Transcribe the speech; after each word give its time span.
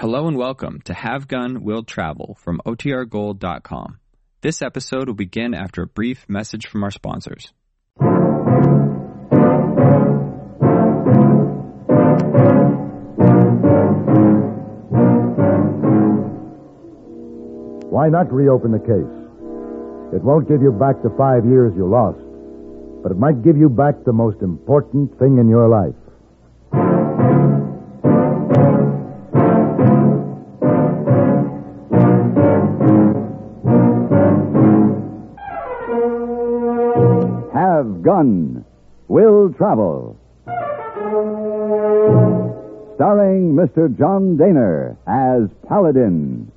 Hello 0.00 0.26
and 0.26 0.36
welcome 0.38 0.80
to 0.86 0.94
Have 0.94 1.28
Gun 1.28 1.62
Will 1.62 1.82
Travel 1.82 2.38
from 2.40 2.62
OTRGold.com. 2.64 3.98
This 4.40 4.62
episode 4.62 5.08
will 5.08 5.14
begin 5.14 5.52
after 5.52 5.82
a 5.82 5.86
brief 5.86 6.24
message 6.26 6.66
from 6.66 6.82
our 6.84 6.90
sponsors. 6.90 7.52
Why 17.90 18.08
not 18.08 18.32
reopen 18.32 18.72
the 18.72 18.78
case? 18.78 20.14
It 20.16 20.24
won't 20.24 20.48
give 20.48 20.62
you 20.62 20.72
back 20.72 21.02
the 21.02 21.14
five 21.18 21.44
years 21.44 21.74
you 21.76 21.86
lost, 21.86 22.24
but 23.02 23.12
it 23.12 23.18
might 23.18 23.44
give 23.44 23.58
you 23.58 23.68
back 23.68 23.96
the 24.06 24.14
most 24.14 24.40
important 24.40 25.18
thing 25.18 25.36
in 25.36 25.46
your 25.46 25.68
life. 25.68 26.09
Travel. 39.60 40.16
Starring 42.96 43.52
Mr. 43.52 43.92
John 43.98 44.38
Dehner 44.40 44.96
as 45.06 45.50
Paladin. 45.68 46.50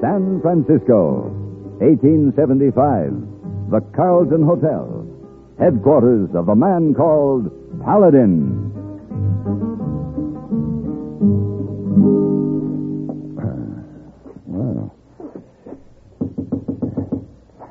San 0.00 0.40
Francisco, 0.42 1.30
1875. 1.78 3.70
The 3.70 3.80
Carlton 3.94 4.42
Hotel. 4.42 5.06
Headquarters 5.60 6.30
of 6.34 6.48
a 6.48 6.56
man 6.56 6.94
called 6.94 7.52
Paladin. 7.84 8.74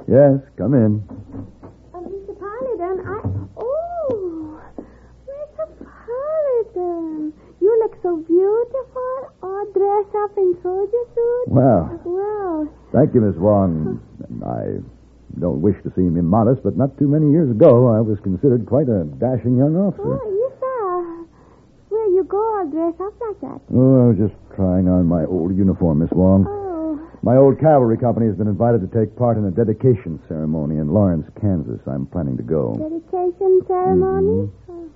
Yes, 0.09 0.41
come 0.57 0.73
in. 0.73 1.03
Uh, 1.93 1.99
Mr. 2.01 2.33
Paladin, 2.39 2.97
I. 3.05 3.21
Oh, 3.57 4.59
Mr. 5.29 5.65
Paladin. 5.85 7.33
You 7.61 7.79
look 7.83 7.95
so 8.01 8.17
beautiful, 8.17 9.29
all 9.43 9.65
dressed 9.71 10.08
up 10.23 10.37
in 10.37 10.57
soldier 10.61 11.03
suit. 11.15 11.45
Well, 11.47 11.99
Well, 12.05 12.67
thank 12.93 13.13
you, 13.13 13.21
Miss 13.21 13.35
Wong. 13.35 13.99
I 14.45 14.79
don't 15.39 15.61
wish 15.61 15.75
to 15.83 15.91
seem 15.95 16.17
immodest, 16.17 16.63
but 16.63 16.75
not 16.77 16.97
too 16.97 17.07
many 17.07 17.31
years 17.31 17.49
ago, 17.51 17.87
I 17.93 18.01
was 18.01 18.19
considered 18.21 18.65
quite 18.65 18.89
a 18.89 19.05
dashing 19.19 19.57
young 19.57 19.75
officer. 19.77 20.19
oh, 20.19 20.31
yes, 20.33 20.53
sir. 20.59 21.25
Where 21.89 22.07
you 22.13 22.23
go 22.23 22.37
all 22.37 22.65
dressed 22.69 23.01
up 23.01 23.13
like 23.21 23.39
that? 23.41 23.61
Oh, 23.73 24.05
I 24.05 24.07
was 24.13 24.17
just 24.17 24.35
trying 24.55 24.87
on 24.87 25.05
my 25.05 25.25
old 25.25 25.55
uniform, 25.55 25.99
Miss 25.99 26.11
Wong. 26.11 26.45
Oh, 26.47 26.99
My 27.21 27.35
old 27.37 27.59
cavalry 27.59 27.97
company 27.97 28.27
has 28.27 28.35
been 28.35 28.47
invited 28.47 28.81
to 28.81 28.89
take 28.97 29.15
part 29.15 29.37
in 29.37 29.45
a 29.45 29.51
dedication 29.51 30.19
ceremony 30.27 30.77
in 30.77 30.89
Lawrence, 30.93 31.27
Kansas. 31.39 31.79
I'm 31.87 32.05
planning 32.07 32.37
to 32.37 32.43
go. 32.43 32.73
dedication 32.77 33.61
ceremony? 33.67 34.49
Mm-hmm. 34.69 34.87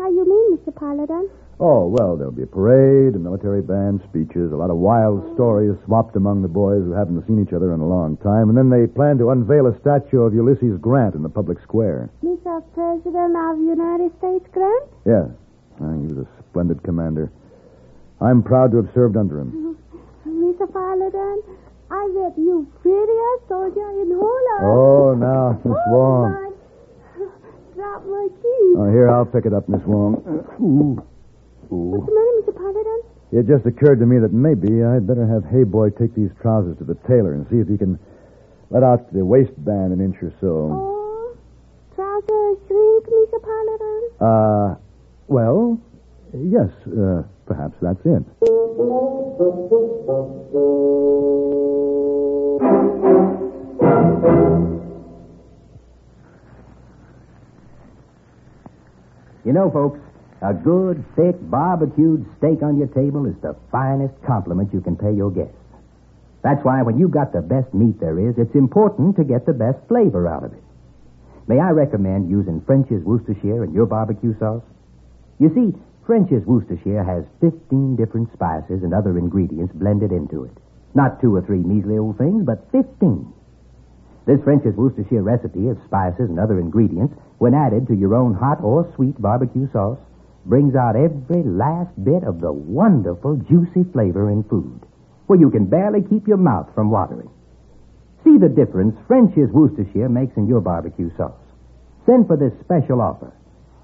Oh. 0.00 0.04
How 0.04 0.10
you 0.10 0.24
mean, 0.24 0.58
Mr. 0.58 0.74
Paladin? 0.74 1.28
Oh, 1.60 1.86
well, 1.88 2.16
there'll 2.16 2.32
be 2.32 2.44
a 2.44 2.46
parade, 2.46 3.14
a 3.14 3.18
military 3.18 3.60
band, 3.60 4.00
speeches, 4.08 4.50
a 4.50 4.56
lot 4.56 4.70
of 4.70 4.78
wild 4.78 5.34
stories 5.34 5.76
swapped 5.84 6.16
among 6.16 6.40
the 6.40 6.48
boys 6.48 6.80
who 6.84 6.92
haven't 6.92 7.26
seen 7.26 7.42
each 7.42 7.52
other 7.52 7.74
in 7.74 7.80
a 7.80 7.86
long 7.86 8.16
time, 8.18 8.48
and 8.48 8.56
then 8.56 8.70
they 8.70 8.86
plan 8.86 9.18
to 9.18 9.28
unveil 9.28 9.66
a 9.66 9.78
statue 9.80 10.20
of 10.22 10.32
Ulysses 10.32 10.80
Grant 10.80 11.14
in 11.14 11.22
the 11.22 11.28
public 11.28 11.60
square. 11.60 12.08
Mr. 12.24 12.64
President 12.72 13.36
of 13.36 13.58
the 13.60 13.66
United 13.76 14.10
States 14.16 14.46
Grant? 14.52 14.88
Yes, 15.04 15.28
uh, 15.84 15.92
he 16.00 16.08
was 16.08 16.24
a 16.24 16.28
splendid 16.48 16.82
commander. 16.82 17.30
I'm 18.22 18.42
proud 18.42 18.70
to 18.72 18.78
have 18.78 18.88
served 18.94 19.18
under 19.18 19.38
him. 19.40 19.76
Mr. 20.26 20.64
Paladin, 20.72 21.42
I 21.90 22.08
bet 22.16 22.38
you 22.38 22.66
prettiest 22.80 23.48
soldier 23.48 23.90
in 24.00 24.16
whole. 24.16 24.48
Oh, 24.64 25.14
now, 25.14 25.60
Miss 25.62 25.76
Wong. 25.92 26.54
Drop 27.80 28.04
my 28.04 28.28
keys. 28.28 28.76
Oh, 28.76 28.90
here, 28.92 29.08
I'll 29.08 29.24
pick 29.24 29.46
it 29.46 29.54
up, 29.54 29.66
Miss 29.66 29.80
Wong. 29.86 30.20
Uh, 30.28 30.62
Ooh. 30.62 31.02
What's 31.70 32.04
the 32.04 32.12
matter, 32.12 32.34
Mr. 32.44 32.52
Paladin? 32.54 33.00
It 33.32 33.48
just 33.48 33.64
occurred 33.64 34.00
to 34.00 34.06
me 34.06 34.18
that 34.18 34.34
maybe 34.34 34.84
I'd 34.84 35.06
better 35.06 35.26
have 35.26 35.46
Hey 35.48 35.64
Boy 35.64 35.88
take 35.88 36.14
these 36.14 36.28
trousers 36.42 36.76
to 36.76 36.84
the 36.84 36.96
tailor 37.08 37.32
and 37.32 37.48
see 37.48 37.56
if 37.56 37.68
he 37.68 37.78
can 37.78 37.98
let 38.68 38.82
out 38.82 39.10
the 39.14 39.24
waistband 39.24 39.94
an 39.94 40.00
inch 40.02 40.16
or 40.20 40.30
so. 40.42 40.68
Oh, 40.76 41.38
trousers 41.94 42.58
shrink, 42.68 43.06
Mr. 43.08 43.40
Paladin? 43.40 44.10
Uh, 44.20 44.76
well, 45.28 45.80
yes, 46.36 46.68
uh, 46.84 47.22
perhaps 47.46 47.76
that's 47.80 48.04
it. 48.04 48.26
You 59.44 59.52
know, 59.52 59.70
folks, 59.70 60.00
a 60.42 60.52
good, 60.52 61.04
thick, 61.16 61.36
barbecued 61.50 62.26
steak 62.38 62.62
on 62.62 62.78
your 62.78 62.88
table 62.88 63.26
is 63.26 63.36
the 63.42 63.56
finest 63.70 64.14
compliment 64.26 64.72
you 64.72 64.80
can 64.80 64.96
pay 64.96 65.12
your 65.12 65.30
guests. 65.30 65.56
That's 66.42 66.64
why 66.64 66.82
when 66.82 66.98
you've 66.98 67.10
got 67.10 67.32
the 67.32 67.42
best 67.42 67.72
meat 67.74 68.00
there 68.00 68.18
is, 68.18 68.36
it's 68.38 68.54
important 68.54 69.16
to 69.16 69.24
get 69.24 69.44
the 69.44 69.52
best 69.52 69.78
flavor 69.88 70.28
out 70.28 70.44
of 70.44 70.52
it. 70.52 70.62
May 71.46 71.58
I 71.58 71.70
recommend 71.70 72.30
using 72.30 72.62
French's 72.62 73.04
Worcestershire 73.04 73.64
in 73.64 73.72
your 73.72 73.86
barbecue 73.86 74.38
sauce? 74.38 74.62
You 75.38 75.52
see, 75.54 75.78
French's 76.06 76.44
Worcestershire 76.46 77.04
has 77.04 77.24
15 77.40 77.96
different 77.96 78.32
spices 78.32 78.82
and 78.82 78.94
other 78.94 79.18
ingredients 79.18 79.74
blended 79.74 80.12
into 80.12 80.44
it. 80.44 80.52
Not 80.94 81.20
two 81.20 81.34
or 81.34 81.42
three 81.42 81.58
measly 81.60 81.98
old 81.98 82.18
things, 82.18 82.44
but 82.44 82.70
15. 82.72 83.32
This 84.26 84.40
French's 84.44 84.76
Worcestershire 84.76 85.22
recipe 85.22 85.68
of 85.68 85.78
spices 85.86 86.28
and 86.28 86.38
other 86.38 86.60
ingredients, 86.60 87.14
when 87.38 87.54
added 87.54 87.86
to 87.88 87.94
your 87.94 88.14
own 88.14 88.34
hot 88.34 88.62
or 88.62 88.90
sweet 88.94 89.20
barbecue 89.20 89.70
sauce, 89.72 89.98
brings 90.44 90.74
out 90.74 90.96
every 90.96 91.42
last 91.42 91.92
bit 92.04 92.24
of 92.24 92.40
the 92.40 92.52
wonderful, 92.52 93.36
juicy 93.36 93.84
flavor 93.92 94.30
in 94.30 94.42
food, 94.44 94.80
where 95.26 95.38
you 95.38 95.50
can 95.50 95.66
barely 95.66 96.02
keep 96.02 96.28
your 96.28 96.36
mouth 96.36 96.68
from 96.74 96.90
watering. 96.90 97.30
See 98.24 98.36
the 98.36 98.48
difference 98.48 98.96
French's 99.06 99.50
Worcestershire 99.50 100.08
makes 100.08 100.36
in 100.36 100.46
your 100.46 100.60
barbecue 100.60 101.10
sauce. 101.16 101.40
Send 102.04 102.26
for 102.26 102.36
this 102.36 102.52
special 102.60 103.00
offer. 103.00 103.32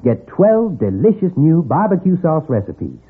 Get 0.04 0.26
12 0.26 0.78
delicious 0.78 1.32
new 1.36 1.62
barbecue 1.62 2.20
sauce 2.20 2.44
recipes. 2.48 3.00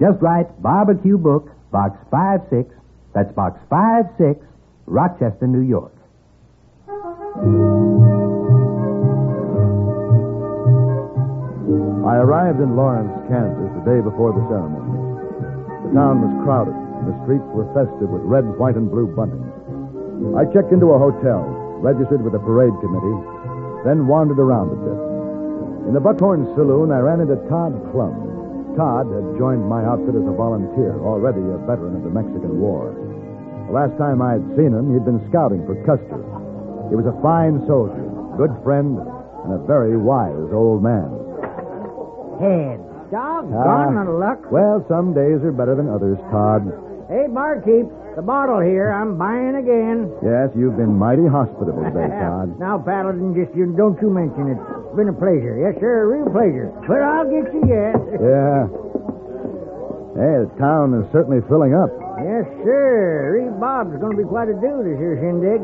Just 0.00 0.22
write 0.22 0.62
Barbecue 0.62 1.18
Book, 1.18 1.50
Box 1.70 1.98
56, 2.10 2.74
that's 3.14 3.32
Box 3.32 3.60
56, 3.68 4.44
Rochester, 4.86 5.46
New 5.46 5.60
York. 5.60 5.92
I 7.32 7.40
arrived 12.20 12.60
in 12.60 12.76
Lawrence, 12.76 13.08
Kansas, 13.24 13.72
the 13.72 13.80
day 13.88 14.04
before 14.04 14.36
the 14.36 14.44
ceremony. 14.52 14.92
The 15.88 15.96
town 15.96 16.20
was 16.20 16.28
crowded, 16.44 16.76
and 16.76 17.08
the 17.08 17.16
streets 17.24 17.48
were 17.56 17.64
festive 17.72 18.12
with 18.12 18.20
red, 18.28 18.44
white, 18.60 18.76
and 18.76 18.92
blue 18.92 19.08
bunting. 19.16 19.48
I 20.36 20.44
checked 20.52 20.76
into 20.76 20.92
a 20.92 21.00
hotel, 21.00 21.48
registered 21.80 22.20
with 22.20 22.36
the 22.36 22.44
parade 22.44 22.76
committee, 22.84 23.16
then 23.88 24.04
wandered 24.04 24.36
around 24.38 24.68
a 24.68 24.76
bit. 24.84 25.00
In 25.88 25.96
the 25.96 26.04
Buckhorn 26.04 26.44
Saloon, 26.52 26.92
I 26.92 27.00
ran 27.00 27.24
into 27.24 27.40
Todd 27.48 27.72
Plum. 27.96 28.12
Todd 28.76 29.08
had 29.08 29.40
joined 29.40 29.64
my 29.64 29.80
outfit 29.88 30.20
as 30.20 30.28
a 30.28 30.36
volunteer, 30.36 31.00
already 31.00 31.40
a 31.40 31.56
veteran 31.64 31.96
of 31.96 32.04
the 32.04 32.12
Mexican 32.12 32.60
War. 32.60 32.92
The 32.92 33.72
last 33.72 33.96
time 33.96 34.20
I 34.20 34.36
had 34.36 34.44
seen 34.52 34.76
him, 34.76 34.92
he'd 34.92 35.08
been 35.08 35.24
scouting 35.32 35.64
for 35.64 35.80
Custer. 35.88 36.20
He 36.92 36.96
was 37.00 37.08
a 37.08 37.16
fine 37.24 37.64
soldier, 37.64 38.04
good 38.36 38.52
friend, 38.60 39.00
and 39.00 39.50
a 39.56 39.60
very 39.64 39.96
wise 39.96 40.52
old 40.52 40.84
man. 40.84 41.08
Head. 42.36 42.84
Doggone 43.08 43.96
the 44.04 44.12
luck. 44.12 44.44
Well, 44.52 44.84
some 44.92 45.16
days 45.16 45.40
are 45.40 45.52
better 45.56 45.72
than 45.72 45.88
others, 45.88 46.20
Todd. 46.28 46.68
Hey, 47.08 47.28
barkeep, 47.32 47.88
the 48.16 48.20
bottle 48.20 48.60
here. 48.60 48.92
I'm 48.92 49.16
buying 49.16 49.56
again. 49.56 50.08
Yes, 50.24 50.52
you've 50.56 50.76
been 50.76 50.92
mighty 50.96 51.24
hospitable 51.28 51.80
today, 51.92 52.08
Todd. 52.24 52.60
now, 52.60 52.76
Paladin, 52.80 53.32
just 53.36 53.56
you 53.56 53.72
don't 53.72 53.96
you 54.04 54.08
mention 54.12 54.52
it. 54.52 54.56
It's 54.60 54.96
been 54.96 55.08
a 55.08 55.16
pleasure. 55.16 55.56
Yes, 55.60 55.80
sir, 55.80 56.04
a 56.04 56.06
real 56.12 56.28
pleasure. 56.28 56.68
But 56.88 57.00
I'll 57.04 57.28
get 57.28 57.48
you 57.52 57.64
yet. 57.68 57.96
Yeah. 58.20 58.68
Hey, 60.12 60.44
the 60.44 60.52
town 60.60 60.92
is 60.96 61.08
certainly 61.12 61.40
filling 61.48 61.72
up. 61.72 61.88
yes, 62.20 62.44
sir. 62.64 63.32
Reeve 63.32 63.56
Bob's 63.60 63.96
going 63.96 64.12
to 64.16 64.20
be 64.20 64.28
quite 64.28 64.48
a 64.48 64.56
do 64.56 64.84
this 64.84 64.96
here 65.00 65.16
shindig. 65.20 65.60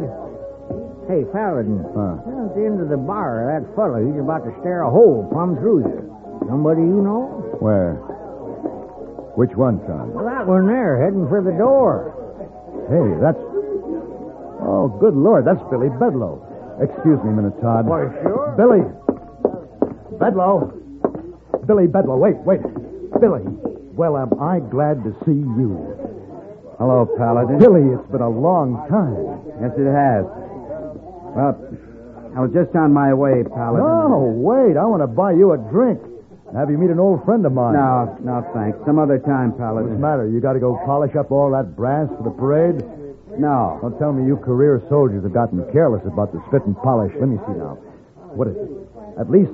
Hey, 1.08 1.24
Paladin. 1.32 1.80
Huh. 1.96 2.20
Down 2.28 2.52
at 2.52 2.54
the 2.54 2.68
end 2.68 2.84
of 2.84 2.92
the 2.92 3.00
bar, 3.00 3.48
that 3.48 3.64
fellow, 3.72 3.96
he's 3.96 4.20
about 4.20 4.44
to 4.44 4.52
stare 4.60 4.84
a 4.84 4.90
hole 4.92 5.24
plumb 5.32 5.56
through 5.56 5.88
you. 5.88 6.04
Somebody 6.44 6.84
you 6.84 7.00
know? 7.00 7.32
Where? 7.64 7.96
Which 9.32 9.56
one, 9.56 9.80
son? 9.88 10.12
Well, 10.12 10.28
that 10.28 10.44
one 10.44 10.68
there, 10.68 11.00
heading 11.00 11.24
for 11.32 11.40
the 11.40 11.56
door. 11.56 12.12
Hey, 12.92 13.08
that's. 13.24 13.40
Oh, 14.60 14.92
good 15.00 15.16
Lord, 15.16 15.48
that's 15.48 15.64
Billy 15.72 15.88
Bedlow. 15.88 16.44
Excuse 16.76 17.16
me 17.24 17.32
a 17.32 17.36
minute, 17.40 17.56
Todd. 17.62 17.88
Why, 17.88 18.12
sure. 18.20 18.52
Billy! 18.60 18.84
Bedlow! 20.20 20.76
Billy 21.64 21.86
Bedlow, 21.88 22.20
wait, 22.20 22.36
wait. 22.44 22.60
Billy. 23.16 23.48
Well, 23.96 24.16
am 24.18 24.36
I 24.42 24.60
glad 24.60 25.02
to 25.04 25.16
see 25.24 25.40
you. 25.56 25.72
Hello, 26.76 27.08
Paladin. 27.16 27.58
Billy, 27.58 27.96
it's 27.96 28.10
been 28.12 28.20
a 28.20 28.28
long 28.28 28.76
time. 28.92 29.40
Yes, 29.58 29.72
it 29.74 29.88
has. 29.88 30.28
Well, 31.38 31.54
I 32.34 32.40
was 32.42 32.50
just 32.52 32.74
on 32.74 32.92
my 32.92 33.14
way, 33.14 33.44
Paladin. 33.46 33.86
No, 33.86 34.26
wait. 34.34 34.74
I 34.76 34.82
want 34.90 35.02
to 35.02 35.06
buy 35.06 35.32
you 35.38 35.52
a 35.54 35.58
drink. 35.70 36.02
Have 36.52 36.66
you 36.70 36.78
meet 36.78 36.90
an 36.90 36.98
old 36.98 37.22
friend 37.24 37.46
of 37.46 37.52
mine. 37.52 37.74
No, 37.78 38.16
no, 38.24 38.42
thanks. 38.54 38.78
Some 38.84 38.98
other 38.98 39.18
time, 39.22 39.52
What's 39.54 39.60
Paladin. 39.62 39.92
the 39.94 39.98
matter? 40.02 40.26
You 40.26 40.40
got 40.40 40.54
to 40.54 40.60
go 40.60 40.80
polish 40.84 41.14
up 41.14 41.30
all 41.30 41.52
that 41.52 41.76
brass 41.76 42.08
for 42.16 42.24
the 42.24 42.34
parade? 42.34 42.82
No. 43.38 43.78
Don't 43.82 43.96
tell 44.00 44.12
me 44.12 44.26
you 44.26 44.36
career 44.38 44.82
soldiers 44.88 45.22
have 45.22 45.32
gotten 45.32 45.62
careless 45.70 46.02
about 46.06 46.32
the 46.32 46.42
spit 46.48 46.64
and 46.66 46.74
polish. 46.82 47.12
Let 47.20 47.28
me 47.28 47.36
see 47.46 47.54
now. 47.54 47.78
What 48.34 48.48
is 48.48 48.56
it? 48.56 48.70
At 49.20 49.30
least 49.30 49.52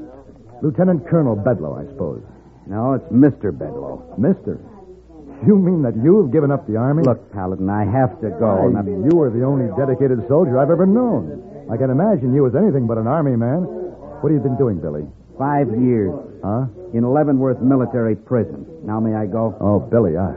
Lieutenant 0.62 1.06
Colonel 1.06 1.36
Bedlow, 1.36 1.76
I 1.76 1.84
suppose. 1.92 2.22
No, 2.66 2.94
it's 2.94 3.04
Mr. 3.12 3.52
Bedlow. 3.52 4.16
Mister. 4.16 4.56
You 5.44 5.58
mean 5.58 5.82
that 5.82 5.96
you 5.98 6.22
have 6.22 6.32
given 6.32 6.50
up 6.50 6.66
the 6.66 6.76
army? 6.76 7.02
Look, 7.02 7.30
Paladin, 7.32 7.68
I 7.68 7.84
have 7.84 8.18
to 8.22 8.30
go. 8.30 8.72
I- 8.72 8.80
Now- 8.80 8.86
you 9.10 9.20
are 9.20 9.28
the 9.28 9.42
only 9.44 9.66
dedicated 9.76 10.26
soldier 10.28 10.58
I've 10.58 10.70
ever 10.70 10.86
known. 10.86 11.43
I 11.70 11.76
can 11.76 11.90
imagine 11.90 12.34
you 12.34 12.46
as 12.46 12.54
anything 12.54 12.86
but 12.86 12.98
an 12.98 13.06
army 13.06 13.36
man. 13.36 13.62
What 13.64 14.30
have 14.32 14.32
you 14.32 14.40
been 14.40 14.56
doing, 14.58 14.78
Billy? 14.80 15.06
Five 15.38 15.68
years 15.80 16.12
Huh? 16.42 16.66
in 16.92 17.04
Leavenworth 17.12 17.60
Military 17.60 18.14
Prison. 18.16 18.66
Now 18.84 19.00
may 19.00 19.14
I 19.14 19.26
go? 19.26 19.54
Oh, 19.60 19.80
Billy, 19.80 20.16
I. 20.16 20.34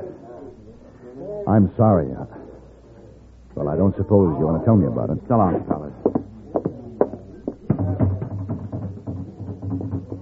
I'm 1.47 1.69
sorry. 1.77 2.07
I- 2.13 2.25
Well, 3.56 3.69
I 3.69 3.75
don't 3.75 3.95
suppose 3.97 4.38
you 4.39 4.45
want 4.45 4.59
to 4.62 4.65
tell 4.65 4.75
me 4.75 4.85
about 4.88 5.09
it. 5.09 5.18
So 5.27 5.38
long, 5.38 5.63
fellas. 5.68 5.94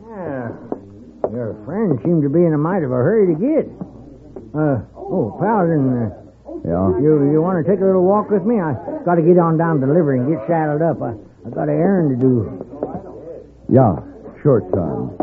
Yeah. 0.08 0.52
Your 1.32 1.56
friends 1.66 2.02
seem 2.04 2.22
to 2.22 2.30
be 2.30 2.46
in 2.46 2.54
a 2.54 2.58
mite 2.58 2.84
of 2.84 2.92
a 2.92 2.96
hurry 2.96 3.34
to 3.34 3.40
get. 3.40 3.66
Uh, 4.56 4.80
oh, 4.96 5.36
Paladin, 5.40 5.90
uh, 6.12 6.25
Yeah? 6.66 6.98
you 6.98 7.30
you 7.30 7.42
want 7.46 7.62
to 7.62 7.66
take 7.70 7.80
a 7.80 7.86
little 7.86 8.04
walk 8.04 8.32
with 8.32 8.42
me? 8.42 8.60
I 8.60 8.74
got 9.06 9.16
to 9.16 9.22
get 9.22 9.38
on 9.38 9.58
down 9.58 9.80
to 9.82 9.86
the 9.86 9.94
livery 9.94 10.18
and 10.18 10.26
get 10.26 10.42
saddled 10.50 10.82
up. 10.82 10.98
I, 10.98 11.14
I 11.46 11.50
got 11.54 11.70
an 11.70 11.78
errand 11.78 12.10
to 12.10 12.18
do. 12.18 12.50
Yeah, 13.70 14.02
sure, 14.42 14.62
Tom. 14.74 15.14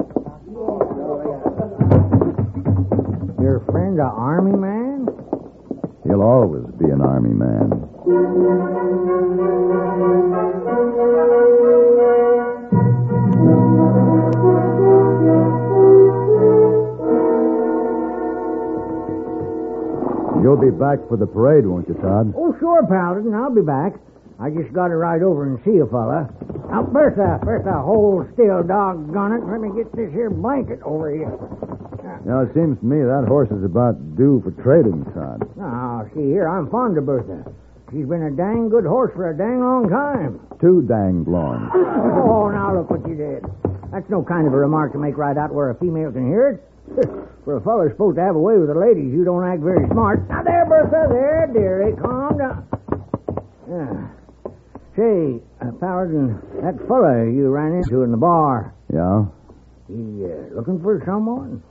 Your 3.43 3.59
friend, 3.71 3.99
a 3.99 4.05
army 4.05 4.57
man? 4.57 5.09
He'll 6.05 6.23
always 6.23 6.67
be 6.79 6.87
an 6.87 7.01
army 7.01 7.35
man. 7.35 7.89
You'll 20.43 20.61
be 20.61 20.71
back 20.75 20.99
for 21.09 21.17
the 21.17 21.27
parade, 21.27 21.65
won't 21.67 21.87
you, 21.89 21.95
Todd? 21.95 22.35
Oh, 22.37 22.57
sure, 22.59 22.83
Paladin. 22.87 23.33
I'll 23.33 23.55
be 23.55 23.63
back. 23.63 23.95
I 24.41 24.51
just 24.51 24.73
got 24.75 24.89
to 24.89 24.97
ride 24.97 25.23
over 25.23 25.47
and 25.47 25.63
see 25.65 25.79
a 25.79 25.87
fella. 25.87 26.27
Now, 26.69 26.83
Bertha, 26.83 27.39
uh, 27.39 27.45
Bertha, 27.45 27.71
uh, 27.71 27.83
hold 27.83 28.27
still, 28.35 28.63
doggone 28.65 29.39
it. 29.39 29.47
Let 29.47 29.61
me 29.61 29.71
get 29.77 29.95
this 29.95 30.11
here 30.11 30.31
blanket 30.31 30.83
over 30.83 31.15
you. 31.15 31.31
Uh, 31.31 32.19
now, 32.27 32.41
it 32.43 32.51
seems 32.55 32.75
to 32.81 32.85
me 32.85 32.99
that 33.07 33.25
horse 33.29 33.51
is 33.55 33.63
about 33.63 33.95
due 34.17 34.43
for 34.43 34.51
trading, 34.67 35.05
Todd. 35.15 35.47
Now, 35.57 36.11
see 36.15 36.27
here, 36.35 36.49
I'm 36.49 36.69
fond 36.71 36.99
of 36.99 37.07
Bertha. 37.07 37.47
She's 37.93 38.07
been 38.07 38.23
a 38.25 38.31
dang 38.31 38.69
good 38.69 38.85
horse 38.85 39.13
for 39.15 39.31
a 39.31 39.37
dang 39.37 39.61
long 39.61 39.89
time. 39.89 40.41
Too 40.61 40.83
dang 40.83 41.25
long. 41.25 41.71
Oh, 42.33 42.49
now 42.51 42.75
look 42.75 42.91
what 42.91 43.07
you 43.07 43.15
did. 43.15 43.45
That's 43.93 44.09
no 44.09 44.23
kind 44.25 44.47
of 44.47 44.55
a 44.55 44.57
remark 44.57 44.93
to 44.93 44.99
make 44.99 45.19
right 45.19 45.37
out 45.37 45.53
where 45.53 45.71
a 45.71 45.75
female 45.75 46.11
can 46.11 46.27
hear 46.27 46.49
it. 46.49 46.72
For 47.45 47.57
a 47.57 47.61
feller's 47.61 47.93
supposed 47.93 48.17
to 48.17 48.23
have 48.23 48.37
a 48.37 48.39
way 48.39 48.57
with 48.59 48.69
the 48.69 48.75
ladies, 48.79 49.13
you 49.13 49.25
don't 49.25 49.45
act 49.45 49.63
very 49.63 49.89
smart. 49.91 50.29
Now 50.29 50.43
there, 50.43 50.65
Bertha, 50.67 51.07
there, 51.11 51.51
dearie, 51.53 51.97
calm 51.97 52.39
down. 52.39 52.67
Yeah. 53.69 54.09
Say, 54.97 55.41
uh, 55.61 55.73
Paladin, 55.81 56.39
that 56.63 56.77
fella 56.87 57.25
you 57.27 57.49
ran 57.49 57.73
into 57.73 58.03
in 58.03 58.11
the 58.11 58.17
bar, 58.17 58.75
Yeah? 58.93 59.25
he 59.89 60.25
uh, 60.25 60.55
looking 60.55 60.81
for 60.83 61.03
someone? 61.07 61.63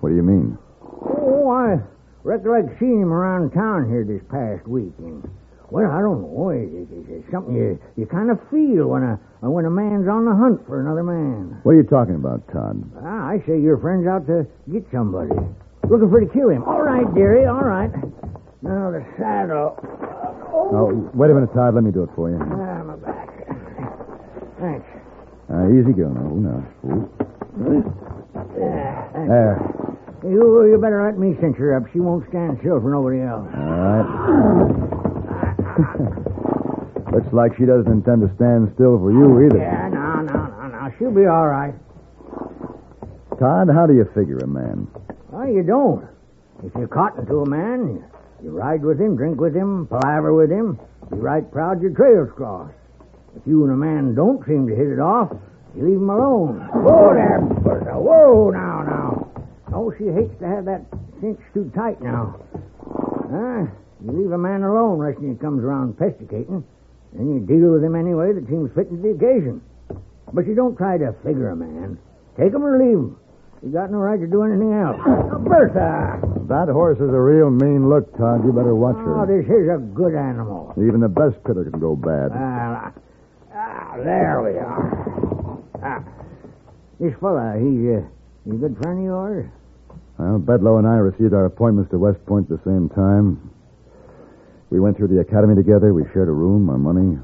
What 0.00 0.08
do 0.10 0.14
you 0.14 0.22
mean? 0.22 0.56
Oh, 0.82 1.50
I 1.50 1.80
recollect 2.22 2.78
seeing 2.78 3.02
him 3.02 3.12
around 3.12 3.50
town 3.50 3.88
here 3.88 4.04
this 4.04 4.22
past 4.30 4.66
week. 4.68 4.92
And, 4.98 5.28
well, 5.74 5.90
I 5.90 5.98
don't 5.98 6.22
know. 6.22 6.50
It, 6.54 6.70
it, 6.70 6.86
it- 6.94 7.10
it's 7.18 7.30
something 7.34 7.54
you, 7.54 7.78
you 7.96 8.06
kind 8.06 8.30
of 8.30 8.38
feel 8.50 8.86
when 8.94 9.02
a 9.02 9.18
when 9.42 9.64
a 9.66 9.70
man's 9.70 10.06
on 10.08 10.24
the 10.24 10.34
hunt 10.34 10.62
for 10.66 10.80
another 10.80 11.02
man. 11.02 11.58
What 11.64 11.72
are 11.72 11.82
you 11.82 11.82
talking 11.82 12.14
about, 12.14 12.46
Todd? 12.54 12.78
Ah, 13.02 13.26
I 13.28 13.42
say 13.46 13.58
your 13.60 13.76
friend's 13.78 14.06
out 14.06 14.26
to 14.28 14.46
get 14.72 14.86
somebody. 14.94 15.34
Looking 15.90 16.08
for 16.10 16.20
to 16.20 16.26
kill 16.32 16.48
him. 16.48 16.62
All 16.64 16.80
right, 16.80 17.04
dearie, 17.14 17.44
all 17.46 17.60
right. 17.66 17.90
Now 18.62 18.90
the 18.94 19.04
saddle. 19.18 19.76
Oh, 20.54 21.10
wait 21.12 21.30
a 21.30 21.34
minute, 21.34 21.52
Todd. 21.52 21.74
Let 21.74 21.84
me 21.84 21.90
do 21.90 22.04
it 22.04 22.10
for 22.16 22.30
you. 22.30 22.38
Ah, 22.40 22.82
my 22.86 22.96
back. 22.96 23.28
Thanks. 24.62 24.86
Uh, 25.52 25.68
easy 25.74 25.92
go 25.92 26.08
now. 26.08 26.24
Oh, 26.24 26.40
now. 26.40 26.64
Ah, 28.64 29.08
thanks. 29.12 29.28
There. 29.28 29.58
You, 30.24 30.64
you 30.72 30.78
better 30.80 31.04
let 31.04 31.18
me 31.18 31.36
cinch 31.40 31.58
her 31.58 31.76
up. 31.76 31.84
She 31.92 32.00
won't 32.00 32.24
stand 32.30 32.56
still 32.60 32.80
for 32.80 32.88
nobody 32.90 33.20
else. 33.20 33.44
All 33.52 33.76
right. 33.76 35.10
Looks 37.12 37.32
like 37.32 37.56
she 37.56 37.64
doesn't 37.64 37.90
intend 37.90 38.22
to 38.22 38.34
stand 38.36 38.70
still 38.74 38.98
for 38.98 39.10
you 39.12 39.46
either. 39.46 39.58
Yeah, 39.58 39.88
no, 39.88 40.22
no, 40.22 40.46
no, 40.46 40.66
no. 40.68 40.92
She'll 40.98 41.14
be 41.14 41.26
all 41.26 41.48
right. 41.48 41.74
Todd, 43.38 43.68
how 43.72 43.86
do 43.86 43.94
you 43.94 44.04
figure 44.14 44.38
a 44.38 44.46
man? 44.46 44.86
Well, 45.30 45.48
you 45.48 45.62
don't. 45.62 46.06
If 46.64 46.72
you're 46.74 46.88
cotton 46.88 47.26
to 47.26 47.40
a 47.40 47.48
man, 47.48 47.86
you, 47.88 48.04
you 48.42 48.50
ride 48.50 48.84
with 48.84 49.00
him, 49.00 49.16
drink 49.16 49.40
with 49.40 49.54
him, 49.54 49.86
palaver 49.88 50.34
with 50.34 50.50
him, 50.50 50.78
be 51.10 51.16
right 51.18 51.50
proud 51.50 51.82
your 51.82 51.90
trail's 51.90 52.30
cross. 52.36 52.70
If 53.36 53.42
you 53.46 53.64
and 53.64 53.72
a 53.72 53.76
man 53.76 54.14
don't 54.14 54.44
seem 54.46 54.68
to 54.68 54.74
hit 54.74 54.86
it 54.86 55.00
off, 55.00 55.32
you 55.76 55.84
leave 55.84 55.96
him 55.96 56.10
alone. 56.10 56.60
Whoa 56.72 57.14
there, 57.14 57.40
Bertha. 57.40 57.98
Whoa, 57.98 58.50
now, 58.50 58.82
now. 58.82 59.30
Oh, 59.74 59.92
she 59.98 60.06
hates 60.06 60.38
to 60.38 60.46
have 60.46 60.64
that 60.66 60.82
cinch 61.20 61.40
too 61.52 61.70
tight 61.74 62.00
now. 62.00 62.40
Ah, 63.32 63.66
you 64.04 64.12
leave 64.12 64.32
a 64.32 64.38
man 64.38 64.62
alone 64.62 64.98
lest 64.98 65.18
he 65.18 65.34
comes 65.34 65.62
around 65.64 65.98
pesticating. 65.98 66.64
Then 67.12 67.32
you 67.32 67.40
deal 67.40 67.72
with 67.72 67.82
him 67.84 67.94
any 67.94 68.12
way 68.14 68.32
that 68.32 68.46
seems 68.48 68.70
fitting 68.74 68.96
to 68.98 69.02
the 69.02 69.14
occasion. 69.16 69.62
But 70.32 70.46
you 70.46 70.54
don't 70.54 70.76
try 70.76 70.98
to 70.98 71.14
figure 71.24 71.48
a 71.50 71.56
man. 71.56 71.98
Take 72.36 72.52
him 72.52 72.64
or 72.64 72.76
leave 72.78 72.98
him. 72.98 73.16
You 73.62 73.70
got 73.70 73.90
no 73.90 73.98
right 73.98 74.20
to 74.20 74.26
do 74.26 74.42
anything 74.42 74.72
else. 74.74 74.98
Now, 75.06 75.38
Bertha! 75.38 76.20
That 76.48 76.68
horse 76.68 76.98
is 76.98 77.08
a 77.08 77.20
real 77.20 77.48
mean 77.50 77.88
look, 77.88 78.12
Todd. 78.18 78.44
You 78.44 78.52
better 78.52 78.74
watch 78.74 78.96
Oh, 78.98 79.24
her. 79.24 79.26
this 79.26 79.46
here's 79.46 79.70
a 79.72 79.80
good 79.80 80.14
animal. 80.14 80.74
Even 80.76 81.00
the 81.00 81.08
best 81.08 81.42
critter 81.44 81.64
can 81.70 81.80
go 81.80 81.96
bad. 81.96 82.32
Ah, 82.34 82.92
ah, 83.54 83.96
there 84.04 84.42
we 84.42 84.58
are. 84.58 85.58
Ah, 85.82 86.04
this 87.00 87.14
fella, 87.20 87.56
he, 87.56 87.94
uh, 87.96 88.02
he 88.44 88.50
a 88.50 88.54
good 88.60 88.76
friend 88.82 88.98
of 88.98 89.04
yours? 89.04 89.46
Well, 90.18 90.38
Bedlow 90.40 90.78
and 90.78 90.86
I 90.86 90.96
received 90.96 91.32
our 91.32 91.46
appointments 91.46 91.90
to 91.92 91.98
West 91.98 92.24
Point 92.26 92.50
at 92.50 92.58
the 92.62 92.70
same 92.70 92.90
time. 92.90 93.50
We 94.70 94.80
went 94.80 94.96
through 94.96 95.08
the 95.08 95.20
academy 95.20 95.54
together. 95.54 95.92
We 95.94 96.04
shared 96.12 96.28
a 96.28 96.32
room, 96.32 96.68
our 96.68 96.78
money, 96.78 97.18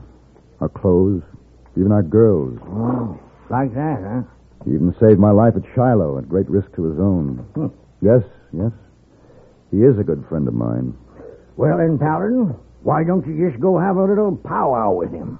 our 0.60 0.68
clothes, 0.68 1.22
even 1.76 1.92
our 1.92 2.02
girls. 2.02 2.58
Oh, 2.64 3.18
like 3.50 3.74
that, 3.74 3.98
huh? 4.02 4.22
He 4.64 4.72
even 4.72 4.94
saved 5.00 5.18
my 5.18 5.30
life 5.30 5.54
at 5.56 5.62
Shiloh 5.74 6.18
at 6.18 6.28
great 6.28 6.48
risk 6.48 6.74
to 6.76 6.84
his 6.84 6.98
own. 7.00 7.38
Hmm. 7.54 7.66
Yes, 8.02 8.22
yes. 8.52 8.72
He 9.70 9.78
is 9.78 9.98
a 9.98 10.04
good 10.04 10.24
friend 10.28 10.46
of 10.48 10.54
mine. 10.54 10.94
Well, 11.56 11.78
then, 11.78 11.98
Paladin, 11.98 12.54
why 12.82 13.04
don't 13.04 13.26
you 13.26 13.48
just 13.48 13.60
go 13.60 13.78
have 13.78 13.96
a 13.96 14.04
little 14.04 14.36
powwow 14.36 14.92
with 14.92 15.10
him? 15.12 15.38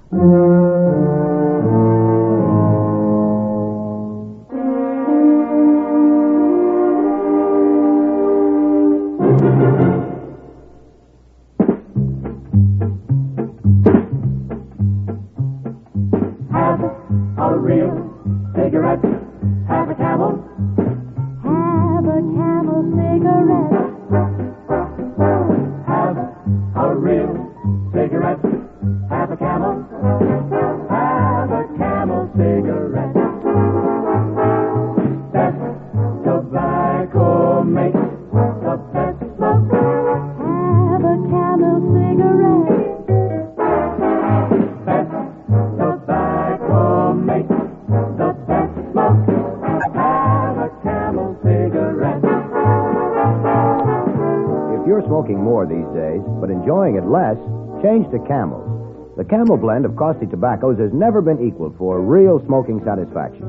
The 59.20 59.26
Camel 59.26 59.58
blend 59.58 59.84
of 59.84 59.96
costly 59.96 60.26
tobaccos 60.26 60.78
has 60.78 60.94
never 60.94 61.20
been 61.20 61.46
equaled 61.46 61.76
for 61.76 62.00
real 62.00 62.42
smoking 62.46 62.80
satisfaction. 62.86 63.44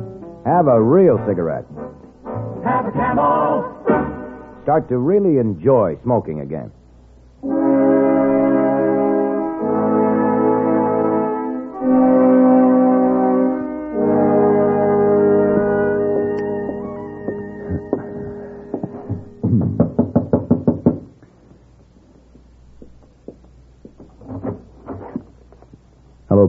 Have 0.46 0.68
a 0.68 0.84
real 0.84 1.18
cigarette. 1.25 1.63
Have 2.66 2.88
a 2.88 2.92
camel. 2.92 3.63
Start 4.63 4.90
to 4.90 4.98
really 4.98 5.38
enjoy 5.38 5.98
smoking 6.04 6.42
again. 6.42 6.74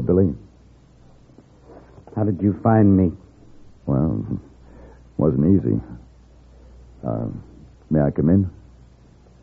Billy. 0.04 0.34
How 2.14 2.24
did 2.24 2.40
you 2.42 2.58
find 2.62 2.96
me? 2.96 3.12
Well, 3.86 4.24
wasn't 5.16 5.58
easy. 5.58 5.80
Uh, 7.06 7.26
may 7.90 8.00
I 8.00 8.10
come 8.10 8.28
in? 8.28 8.50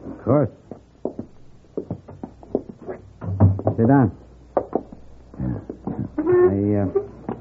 Of 0.05 0.23
course. 0.23 0.49
Sit 3.77 3.87
down. 3.87 4.15
I, 5.39 6.81
uh, 6.81 7.33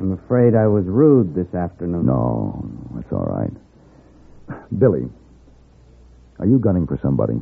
I'm 0.00 0.12
afraid 0.12 0.54
I 0.54 0.66
was 0.66 0.84
rude 0.86 1.34
this 1.34 1.54
afternoon. 1.54 2.06
No, 2.06 2.64
that's 2.94 3.12
all 3.12 3.24
right. 3.24 3.52
Billy, 4.78 5.08
are 6.38 6.46
you 6.46 6.58
gunning 6.58 6.86
for 6.86 6.98
somebody? 7.02 7.34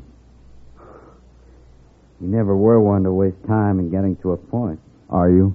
You 2.20 2.28
never 2.28 2.56
were 2.56 2.80
one 2.80 3.02
to 3.04 3.12
waste 3.12 3.42
time 3.46 3.80
in 3.80 3.90
getting 3.90 4.16
to 4.18 4.32
a 4.32 4.36
point. 4.36 4.80
Are 5.12 5.28
you? 5.28 5.54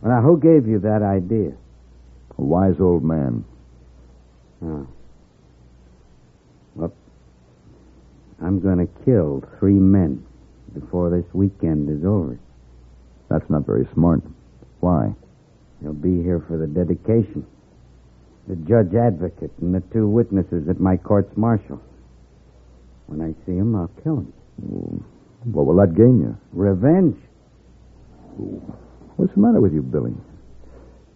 Well, 0.00 0.12
now, 0.12 0.22
who 0.22 0.40
gave 0.40 0.66
you 0.66 0.78
that 0.80 1.02
idea? 1.02 1.52
A 2.38 2.42
wise 2.42 2.80
old 2.80 3.04
man. 3.04 3.44
Oh. 4.64 4.88
Well, 6.74 6.92
I'm 8.42 8.60
going 8.60 8.78
to 8.78 9.04
kill 9.04 9.44
three 9.58 9.74
men 9.74 10.24
before 10.72 11.10
this 11.10 11.26
weekend 11.34 11.90
is 11.90 12.04
over. 12.04 12.38
That's 13.28 13.48
not 13.50 13.66
very 13.66 13.86
smart. 13.92 14.22
Why? 14.80 15.14
They'll 15.82 15.92
be 15.92 16.22
here 16.22 16.42
for 16.48 16.56
the 16.56 16.66
dedication. 16.66 17.46
The 18.48 18.56
judge 18.56 18.94
advocate 18.94 19.52
and 19.60 19.74
the 19.74 19.82
two 19.92 20.08
witnesses 20.08 20.68
at 20.68 20.80
my 20.80 20.96
court's 20.96 21.36
martial. 21.36 21.82
When 23.06 23.20
I 23.20 23.34
see 23.44 23.56
them, 23.56 23.74
I'll 23.74 23.90
kill 24.02 24.16
them. 24.16 25.04
What 25.44 25.66
will 25.66 25.76
that 25.76 25.94
gain 25.94 26.20
you? 26.20 26.38
Revenge. 26.52 27.16
What's 29.16 29.34
the 29.34 29.40
matter 29.40 29.60
with 29.60 29.72
you, 29.72 29.82
Billy? 29.82 30.12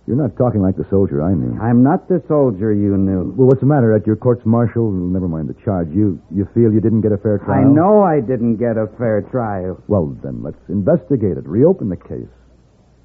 You're 0.07 0.17
not 0.17 0.37
talking 0.37 0.61
like 0.61 0.77
the 0.77 0.87
soldier 0.91 1.23
I 1.23 1.35
knew. 1.35 1.61
I'm 1.61 1.83
not 1.85 2.09
the 2.09 2.23
soldier 2.27 2.73
you 2.73 2.97
knew. 2.97 3.33
Well, 3.37 3.47
what's 3.47 3.61
the 3.61 3.67
matter 3.67 3.95
at 3.95 4.07
your 4.07 4.17
court's 4.17 4.45
martial? 4.45 4.91
Never 4.91 5.29
mind 5.29 5.49
the 5.49 5.55
charge. 5.62 5.89
You 5.91 6.21
you 6.35 6.49
feel 6.55 6.73
you 6.73 6.81
didn't 6.81 7.03
get 7.03 7.12
a 7.12 7.19
fair 7.19 7.39
trial? 7.39 7.61
I 7.61 7.62
know 7.62 8.03
I 8.03 8.21
didn't 8.21 8.57
get 8.57 8.77
a 8.77 8.89
fair 8.99 9.23
trial. 9.31 9.81
Well, 9.87 10.17
then 10.23 10.43
let's 10.43 10.59
investigate 10.69 11.37
it. 11.37 11.47
Reopen 11.47 11.91
the 11.91 11.97
case. 11.97 12.33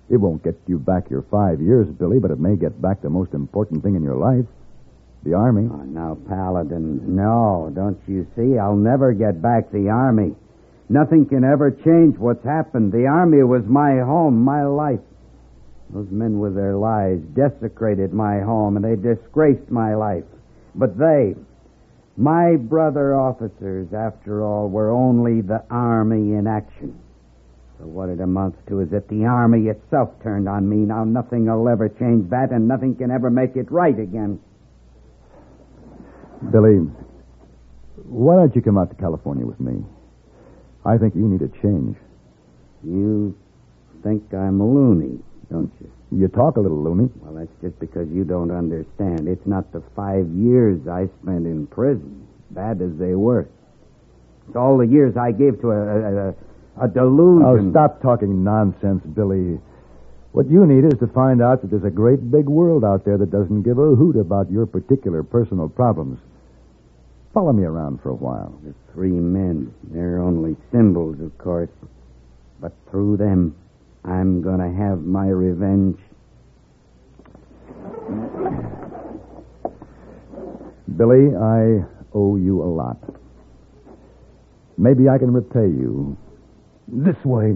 It 0.09 0.17
won't 0.17 0.43
get 0.43 0.55
you 0.67 0.79
back 0.79 1.09
your 1.09 1.23
five 1.29 1.61
years, 1.61 1.87
Billy, 1.99 2.19
but 2.19 2.31
it 2.31 2.39
may 2.39 2.55
get 2.55 2.81
back 2.81 3.01
the 3.01 3.09
most 3.09 3.33
important 3.33 3.83
thing 3.83 3.95
in 3.95 4.03
your 4.03 4.17
life 4.17 4.45
the 5.25 5.33
Army. 5.33 5.67
Oh, 5.71 5.83
now, 5.83 6.17
Paladin, 6.29 7.15
no, 7.15 7.71
don't 7.73 7.99
you 8.07 8.27
see? 8.35 8.57
I'll 8.59 8.75
never 8.75 9.11
get 9.11 9.41
back 9.41 9.71
the 9.71 9.89
Army. 9.89 10.35
Nothing 10.87 11.25
can 11.25 11.43
ever 11.43 11.71
change 11.71 12.17
what's 12.17 12.43
happened. 12.43 12.91
The 12.91 13.07
Army 13.07 13.43
was 13.43 13.63
my 13.65 13.99
home, 13.99 14.43
my 14.43 14.63
life. 14.63 14.99
Those 15.89 16.09
men 16.11 16.39
with 16.39 16.55
their 16.55 16.75
lies 16.75 17.19
desecrated 17.33 18.13
my 18.13 18.39
home 18.41 18.77
and 18.77 18.85
they 18.85 18.95
disgraced 18.95 19.69
my 19.71 19.95
life. 19.95 20.23
But 20.75 20.97
they, 20.97 21.35
my 22.17 22.55
brother 22.57 23.15
officers, 23.15 23.93
after 23.93 24.43
all, 24.43 24.69
were 24.69 24.91
only 24.91 25.41
the 25.41 25.63
Army 25.69 26.33
in 26.33 26.47
action. 26.47 26.99
So 27.79 27.85
what 27.85 28.09
it 28.09 28.19
amounts 28.19 28.57
to 28.67 28.81
is 28.81 28.89
that 28.91 29.09
the 29.09 29.25
Army 29.25 29.67
itself 29.67 30.09
turned 30.23 30.47
on 30.47 30.67
me. 30.69 30.77
Now 30.77 31.03
nothing 31.03 31.47
will 31.47 31.67
ever 31.67 31.89
change 31.89 32.29
that 32.29 32.51
and 32.51 32.67
nothing 32.67 32.95
can 32.95 33.11
ever 33.11 33.29
make 33.29 33.55
it 33.55 33.71
right 33.71 33.97
again. 33.97 34.39
Billy, 36.51 36.77
why 38.07 38.35
don't 38.35 38.55
you 38.55 38.61
come 38.61 38.77
out 38.77 38.89
to 38.89 38.95
California 38.95 39.45
with 39.45 39.59
me? 39.59 39.83
I 40.85 40.97
think 40.97 41.15
you 41.15 41.27
need 41.27 41.41
a 41.41 41.49
change. 41.61 41.97
You 42.83 43.35
think 44.03 44.33
I'm 44.33 44.61
a 44.61 44.65
loony, 44.65 45.19
don't 45.51 45.71
you? 45.81 45.91
You 46.11 46.27
talk 46.27 46.57
a 46.57 46.59
little 46.59 46.81
loony. 46.81 47.09
Well, 47.15 47.33
that's 47.33 47.51
just 47.61 47.79
because 47.79 48.07
you 48.09 48.23
don't 48.23 48.51
understand. 48.51 49.27
It's 49.27 49.45
not 49.47 49.71
the 49.73 49.81
five 49.95 50.29
years 50.29 50.87
I 50.87 51.09
spent 51.23 51.47
in 51.47 51.65
prison, 51.67 52.27
bad 52.51 52.81
as 52.81 52.91
they 52.99 53.15
were. 53.15 53.49
It's 54.47 54.55
all 54.55 54.77
the 54.77 54.85
years 54.85 55.17
I 55.17 55.31
gave 55.31 55.59
to 55.61 55.71
a, 55.71 55.81
a, 55.81 56.29
a, 56.29 56.35
a 56.85 56.87
delusion. 56.87 57.69
Oh, 57.69 57.71
stop 57.71 58.01
talking 58.01 58.43
nonsense, 58.43 59.03
Billy. 59.03 59.59
What 60.33 60.47
you 60.47 60.67
need 60.67 60.85
is 60.85 60.99
to 60.99 61.07
find 61.07 61.41
out 61.41 61.61
that 61.61 61.71
there's 61.71 61.83
a 61.83 61.89
great 61.89 62.29
big 62.29 62.45
world 62.45 62.83
out 62.83 63.05
there 63.05 63.17
that 63.17 63.31
doesn't 63.31 63.63
give 63.63 63.79
a 63.79 63.95
hoot 63.95 64.17
about 64.17 64.51
your 64.51 64.67
particular 64.67 65.23
personal 65.23 65.67
problems. 65.67 66.19
Follow 67.35 67.51
me 67.51 67.65
around 67.65 68.01
for 68.01 68.11
a 68.11 68.15
while. 68.15 68.57
The 68.63 68.73
three 68.93 69.11
men, 69.11 69.73
they're 69.91 70.21
only 70.21 70.55
symbols, 70.71 71.19
of 71.19 71.37
course. 71.37 71.69
But 72.61 72.71
through 72.89 73.17
them, 73.17 73.53
I'm 74.05 74.41
going 74.41 74.59
to 74.59 74.71
have 74.81 75.01
my 75.01 75.27
revenge. 75.27 75.99
Billy, 80.95 81.35
I 81.35 81.83
owe 82.13 82.37
you 82.37 82.63
a 82.63 82.71
lot. 82.71 82.99
Maybe 84.77 85.09
I 85.09 85.17
can 85.17 85.33
repay 85.33 85.67
you 85.67 86.15
this 86.87 87.17
way. 87.25 87.51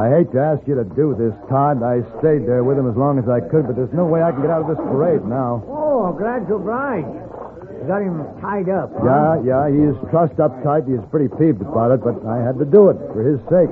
I 0.00 0.08
hate 0.08 0.32
to 0.32 0.40
ask 0.40 0.64
you 0.66 0.74
to 0.76 0.84
do 0.96 1.12
this, 1.12 1.36
Todd. 1.52 1.84
I 1.84 2.00
stayed 2.24 2.48
there 2.48 2.64
with 2.64 2.78
him 2.78 2.88
as 2.88 2.96
long 2.96 3.18
as 3.18 3.28
I 3.28 3.44
could, 3.52 3.68
but 3.68 3.76
there's 3.76 3.92
no 3.92 4.06
way 4.06 4.22
I 4.22 4.32
can 4.32 4.40
get 4.40 4.48
out 4.48 4.64
of 4.64 4.68
this 4.72 4.80
parade 4.80 5.28
now. 5.28 5.60
Oh, 5.68 6.16
glad 6.16 6.48
to 6.48 6.56
oblige. 6.56 7.04
Got 7.90 8.06
him 8.06 8.22
tied 8.38 8.70
up. 8.70 8.94
huh? 8.94 9.42
Yeah, 9.42 9.42
yeah, 9.42 9.62
he 9.66 9.82
is 9.82 9.98
trussed 10.14 10.38
up 10.38 10.54
tight. 10.62 10.86
He's 10.86 11.02
pretty 11.10 11.26
peeved 11.26 11.58
about 11.58 11.90
it, 11.90 12.06
but 12.06 12.22
I 12.22 12.38
had 12.38 12.54
to 12.62 12.64
do 12.64 12.86
it 12.86 12.94
for 13.10 13.26
his 13.26 13.42
sake. 13.50 13.66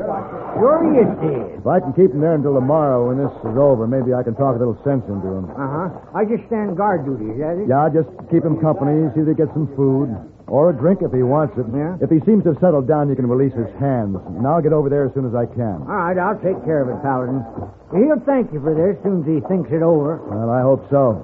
Sure 0.59 0.83
you 0.83 1.07
did. 1.23 1.63
If 1.63 1.67
I 1.71 1.79
can 1.79 1.95
keep 1.95 2.11
him 2.11 2.19
there 2.19 2.35
until 2.35 2.59
tomorrow 2.59 3.07
when 3.07 3.23
this 3.23 3.31
is 3.47 3.55
over, 3.55 3.87
maybe 3.87 4.11
I 4.19 4.27
can 4.27 4.35
talk 4.35 4.57
a 4.57 4.59
little 4.59 4.75
sense 4.83 5.07
into 5.07 5.31
him. 5.31 5.47
Uh-huh. 5.55 5.95
I 6.19 6.27
just 6.27 6.43
stand 6.51 6.75
guard 6.75 7.07
duty, 7.07 7.31
is 7.31 7.39
that 7.39 7.63
it? 7.63 7.71
Yeah, 7.71 7.87
just 7.95 8.11
keep 8.27 8.43
him 8.43 8.59
company, 8.59 9.07
see 9.15 9.23
if 9.23 9.31
he 9.31 9.39
gets 9.39 9.55
some 9.55 9.71
food. 9.79 10.11
Or 10.51 10.71
a 10.71 10.75
drink 10.75 11.05
if 11.07 11.13
he 11.13 11.23
wants 11.23 11.55
it. 11.61 11.69
Yeah? 11.71 12.01
If 12.03 12.09
he 12.11 12.19
seems 12.27 12.43
to 12.49 12.57
have 12.57 12.61
settled 12.65 12.89
down, 12.89 13.07
you 13.13 13.15
can 13.15 13.29
release 13.29 13.53
his 13.53 13.69
hands. 13.79 14.17
And 14.35 14.43
I'll 14.49 14.65
get 14.65 14.73
over 14.73 14.89
there 14.89 15.05
as 15.07 15.13
soon 15.15 15.29
as 15.31 15.35
I 15.37 15.45
can. 15.45 15.85
All 15.87 15.95
right, 16.09 16.17
I'll 16.19 16.41
take 16.41 16.57
care 16.65 16.81
of 16.83 16.89
it, 16.89 16.99
Paladin. 17.05 17.45
He'll 17.95 18.19
thank 18.25 18.51
you 18.51 18.59
for 18.65 18.73
this 18.75 18.97
as 18.97 19.03
soon 19.05 19.23
as 19.23 19.29
he 19.29 19.39
thinks 19.47 19.69
it 19.71 19.85
over. 19.85 20.17
Well, 20.27 20.49
I 20.51 20.65
hope 20.65 20.89
so. 20.91 21.21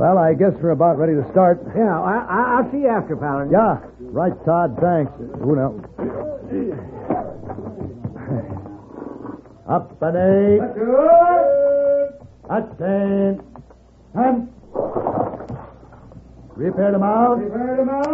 Well, 0.00 0.16
I 0.16 0.32
guess 0.32 0.54
we're 0.62 0.70
about 0.70 0.96
ready 0.96 1.12
to 1.12 1.30
start. 1.30 1.60
Yeah, 1.76 2.00
I, 2.00 2.24
I, 2.24 2.56
I'll 2.56 2.72
see 2.72 2.78
you 2.78 2.88
after, 2.88 3.16
Paladin. 3.16 3.52
Yeah, 3.52 3.84
right, 4.00 4.32
Todd. 4.46 4.78
Thanks. 4.80 5.12
Who 5.44 5.56
knows? 5.56 5.84
Up 9.68 10.00
and 10.00 10.16
eight. 10.16 10.62
Attend. 12.48 13.42
And. 14.14 14.48
Repair 16.56 16.92
them 16.92 17.02
out. 17.02 17.34
Repair 17.36 17.76
them 17.76 17.90
out. 17.90 18.06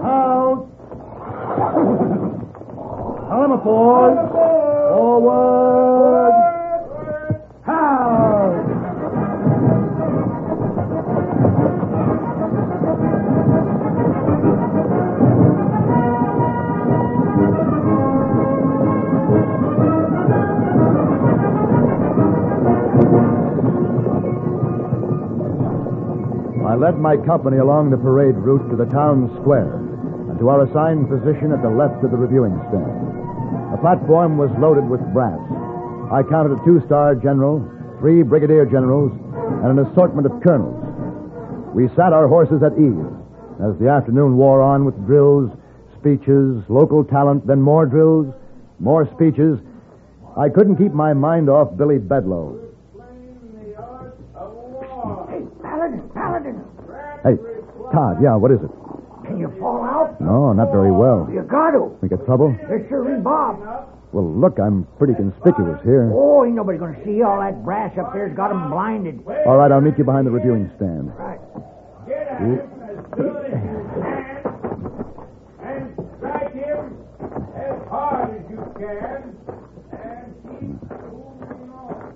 Out. 0.00 0.68
Column 3.28 3.52
of 3.52 3.62
fours. 3.62 4.16
Forward. 4.88 6.41
I 26.72 26.74
led 26.74 26.98
my 26.98 27.18
company 27.18 27.58
along 27.58 27.90
the 27.90 27.98
parade 27.98 28.34
route 28.36 28.70
to 28.70 28.76
the 28.76 28.86
town 28.86 29.28
square 29.42 29.76
and 30.30 30.38
to 30.38 30.48
our 30.48 30.62
assigned 30.62 31.06
position 31.08 31.52
at 31.52 31.60
the 31.60 31.68
left 31.68 32.02
of 32.02 32.10
the 32.10 32.16
reviewing 32.16 32.56
stand. 32.72 33.72
The 33.72 33.78
platform 33.84 34.38
was 34.38 34.50
loaded 34.58 34.88
with 34.88 35.04
brass. 35.12 35.38
I 36.10 36.22
counted 36.22 36.56
a 36.56 36.64
two 36.64 36.80
star 36.86 37.14
general, 37.14 37.60
three 37.98 38.22
brigadier 38.22 38.64
generals, 38.64 39.12
and 39.62 39.78
an 39.78 39.84
assortment 39.84 40.26
of 40.26 40.42
colonels. 40.42 40.81
We 41.74 41.88
sat 41.96 42.12
our 42.12 42.28
horses 42.28 42.62
at 42.62 42.72
ease 42.78 43.06
as 43.64 43.78
the 43.78 43.88
afternoon 43.88 44.36
wore 44.36 44.60
on 44.60 44.84
with 44.84 44.94
drills, 45.06 45.50
speeches, 45.98 46.62
local 46.68 47.04
talent, 47.04 47.46
then 47.46 47.60
more 47.60 47.86
drills, 47.86 48.32
more 48.78 49.08
speeches. 49.14 49.58
I 50.36 50.48
couldn't 50.48 50.76
keep 50.76 50.92
my 50.92 51.12
mind 51.12 51.48
off 51.48 51.76
Billy 51.76 51.98
Bedloe. 51.98 52.58
Hey, 55.28 55.40
Paladin, 55.62 56.10
Paladin, 56.14 56.64
Hey, 57.22 57.36
Todd, 57.92 58.18
yeah, 58.22 58.34
what 58.36 58.50
is 58.50 58.60
it? 58.62 58.70
can 59.24 59.38
you 59.38 59.52
fall 59.60 59.82
out? 59.84 60.20
No, 60.20 60.52
not 60.52 60.72
very 60.72 60.90
well. 60.90 61.28
You 61.32 61.42
got 61.42 61.70
to. 61.70 61.96
We 62.02 62.08
got 62.08 62.24
trouble? 62.26 62.54
There's 62.68 62.88
Shirley 62.88 63.20
Bob. 63.22 63.60
Well, 64.12 64.28
look, 64.28 64.58
I'm 64.58 64.86
pretty 64.98 65.14
conspicuous 65.14 65.80
here. 65.84 66.10
Oh, 66.12 66.44
ain't 66.44 66.54
nobody 66.54 66.76
going 66.78 66.94
to 66.94 67.04
see 67.04 67.22
all 67.22 67.40
that 67.40 67.64
brass 67.64 67.96
up 67.98 68.12
there's 68.12 68.36
got 68.36 68.50
'em 68.50 68.70
blinded. 68.70 69.24
All 69.46 69.56
right, 69.56 69.72
I'll 69.72 69.80
meet 69.80 69.96
you 69.96 70.04
behind 70.04 70.26
the 70.26 70.30
reviewing 70.30 70.70
stand. 70.76 71.12
Right. 71.18 71.40
Get 72.06 72.28
at 72.28 72.40
him 72.40 72.60
as 72.60 73.06
good 73.16 73.46
as 73.46 73.52
you 73.52 73.88
can 73.96 74.42
and 75.64 75.94
strike 76.18 76.52
him 76.52 76.96
as 77.56 77.88
hard 77.88 78.36
as 78.36 78.50
you 78.50 78.60
can 78.76 79.36
and 79.92 80.34
keep 80.60 80.90
moving 80.92 81.70
on. 81.72 82.12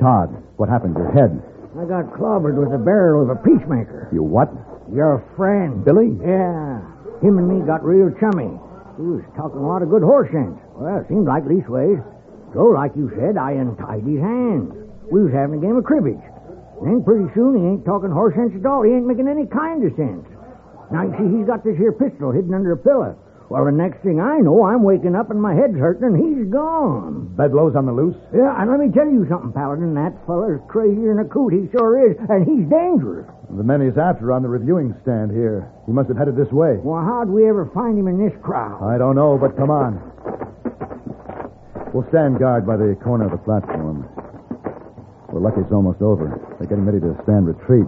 Todd, 0.00 0.42
what 0.56 0.70
happened? 0.70 0.94
To 0.94 1.00
your 1.02 1.12
head. 1.12 1.42
I 1.78 1.84
got 1.84 2.12
clobbered 2.16 2.56
with 2.56 2.70
the 2.72 2.78
barrel 2.78 3.22
of 3.22 3.28
a 3.28 3.36
peacemaker. 3.36 4.08
You 4.10 4.22
what? 4.22 4.48
Your 4.92 5.22
friend. 5.36 5.84
Billy? 5.84 6.16
Yeah. 6.24 6.80
Him 7.20 7.36
and 7.36 7.46
me 7.46 7.60
got 7.66 7.84
real 7.84 8.10
chummy. 8.18 8.58
He 8.96 9.02
was 9.06 9.22
talking 9.36 9.60
a 9.60 9.66
lot 9.66 9.82
of 9.82 9.90
good 9.90 10.02
horse 10.02 10.30
sense. 10.32 10.56
Well, 10.80 11.04
it 11.04 11.08
seemed 11.12 11.28
like 11.28 11.44
leastways. 11.44 12.00
So, 12.56 12.72
like 12.72 12.96
you 12.96 13.12
said, 13.12 13.36
I 13.36 13.52
untied 13.52 14.00
his 14.08 14.16
hands. 14.16 14.72
We 15.12 15.20
was 15.20 15.32
having 15.32 15.60
a 15.60 15.62
game 15.62 15.76
of 15.76 15.84
cribbage. 15.84 16.24
Then 16.80 17.04
pretty 17.04 17.28
soon 17.36 17.60
he 17.60 17.62
ain't 17.68 17.84
talking 17.84 18.08
horse 18.08 18.32
sense 18.32 18.56
at 18.56 18.64
all. 18.64 18.80
He 18.80 18.96
ain't 18.96 19.04
making 19.04 19.28
any 19.28 19.44
kind 19.44 19.84
of 19.84 19.92
sense. 19.92 20.24
Now, 20.88 21.04
you 21.04 21.12
see, 21.20 21.28
he's 21.36 21.46
got 21.46 21.62
this 21.62 21.76
here 21.76 21.92
pistol 21.92 22.32
hidden 22.32 22.56
under 22.56 22.72
a 22.72 22.80
pillow. 22.80 23.12
Well, 23.50 23.66
the 23.66 23.74
next 23.74 24.00
thing 24.06 24.22
I 24.22 24.38
know, 24.38 24.62
I'm 24.62 24.82
waking 24.86 25.18
up 25.18 25.30
and 25.30 25.42
my 25.42 25.52
head's 25.52 25.74
hurting 25.74 26.06
and 26.06 26.16
he's 26.16 26.46
gone. 26.48 27.34
Bedlow's 27.34 27.74
on 27.74 27.84
the 27.84 27.92
loose? 27.92 28.14
Yeah, 28.32 28.54
and 28.56 28.70
let 28.70 28.78
me 28.78 28.94
tell 28.94 29.10
you 29.10 29.26
something, 29.28 29.52
Paladin. 29.52 29.92
That 29.94 30.14
feller's 30.24 30.62
crazier 30.70 31.12
than 31.12 31.26
a 31.26 31.28
coot. 31.28 31.52
He 31.52 31.66
sure 31.74 31.98
is, 31.98 32.16
and 32.30 32.46
he's 32.46 32.70
dangerous. 32.70 33.26
The 33.50 33.66
men 33.66 33.82
he's 33.82 33.98
after 33.98 34.30
are 34.30 34.38
on 34.38 34.46
the 34.46 34.48
reviewing 34.48 34.94
stand 35.02 35.34
here. 35.34 35.66
He 35.84 35.90
must 35.90 36.06
have 36.08 36.16
headed 36.16 36.38
this 36.38 36.50
way. 36.54 36.78
Well, 36.78 37.02
how'd 37.02 37.28
we 37.28 37.48
ever 37.50 37.66
find 37.74 37.98
him 37.98 38.06
in 38.06 38.22
this 38.22 38.32
crowd? 38.40 38.78
I 38.86 38.96
don't 38.98 39.18
know, 39.18 39.34
but 39.36 39.58
come 39.58 39.70
on. 39.74 39.98
We'll 41.92 42.06
stand 42.10 42.38
guard 42.38 42.66
by 42.66 42.76
the 42.76 42.94
corner 43.02 43.26
of 43.26 43.32
the 43.32 43.42
platform. 43.42 44.06
We're 45.32 45.40
lucky 45.42 45.60
it's 45.60 45.72
almost 45.72 46.00
over. 46.02 46.30
They're 46.58 46.68
getting 46.70 46.86
ready 46.86 47.00
to 47.00 47.18
stand 47.26 47.50
retreat. 47.50 47.86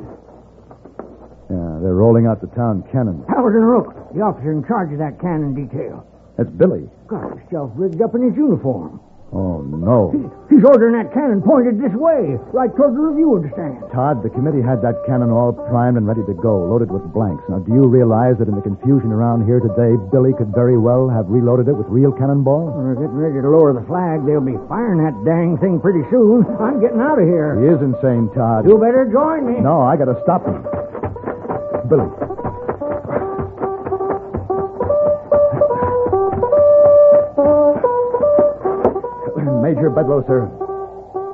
Yeah, 1.46 1.78
they're 1.78 1.94
rolling 1.94 2.26
out 2.26 2.40
the 2.40 2.50
town 2.58 2.82
cannon. 2.90 3.22
Paladin 3.28 3.62
Rook, 3.62 3.94
the 4.14 4.22
officer 4.22 4.50
in 4.50 4.66
charge 4.66 4.90
of 4.92 4.98
that 4.98 5.20
cannon 5.20 5.54
detail. 5.54 6.02
That's 6.36 6.50
Billy. 6.50 6.90
Got 7.06 7.30
himself 7.38 7.70
rigged 7.76 8.02
up 8.02 8.14
in 8.14 8.26
his 8.26 8.34
uniform. 8.36 8.98
Oh, 9.32 9.64
no. 9.64 10.12
He's 10.52 10.60
ordering 10.60 10.92
that 10.92 11.08
cannon 11.16 11.40
pointed 11.40 11.80
this 11.80 11.96
way, 11.96 12.36
right 12.52 12.68
toward 12.76 12.92
the 12.92 13.00
reviewing 13.00 13.48
stand. 13.56 13.80
Todd, 13.88 14.20
the 14.20 14.28
committee 14.28 14.60
had 14.60 14.84
that 14.84 15.00
cannon 15.08 15.32
all 15.32 15.56
primed 15.56 15.96
and 15.96 16.04
ready 16.04 16.20
to 16.28 16.36
go, 16.36 16.68
loaded 16.68 16.92
with 16.92 17.00
blanks. 17.16 17.40
Now, 17.48 17.64
do 17.64 17.72
you 17.72 17.88
realize 17.88 18.36
that 18.44 18.52
in 18.52 18.54
the 18.54 18.60
confusion 18.60 19.08
around 19.08 19.48
here 19.48 19.56
today, 19.56 19.96
Billy 20.12 20.36
could 20.36 20.52
very 20.52 20.76
well 20.76 21.08
have 21.08 21.32
reloaded 21.32 21.72
it 21.72 21.72
with 21.72 21.88
real 21.88 22.12
cannonballs? 22.12 22.76
We're 22.76 23.00
getting 23.00 23.16
ready 23.16 23.40
to 23.40 23.48
lower 23.48 23.72
the 23.72 23.80
flag. 23.88 24.20
They'll 24.28 24.44
be 24.44 24.60
firing 24.68 25.00
that 25.00 25.16
dang 25.24 25.56
thing 25.56 25.80
pretty 25.80 26.04
soon. 26.12 26.44
I'm 26.60 26.76
getting 26.84 27.00
out 27.00 27.16
of 27.16 27.24
here. 27.24 27.56
He 27.56 27.72
is 27.72 27.80
insane, 27.80 28.28
Todd. 28.36 28.68
You 28.68 28.76
better 28.76 29.08
join 29.08 29.48
me. 29.48 29.64
No, 29.64 29.80
I 29.80 29.96
gotta 29.96 30.20
stop 30.28 30.44
him. 30.44 30.60
Billy. 31.88 32.04
Major 39.92 40.08
Bedlow, 40.08 40.26
sir. 40.26 40.48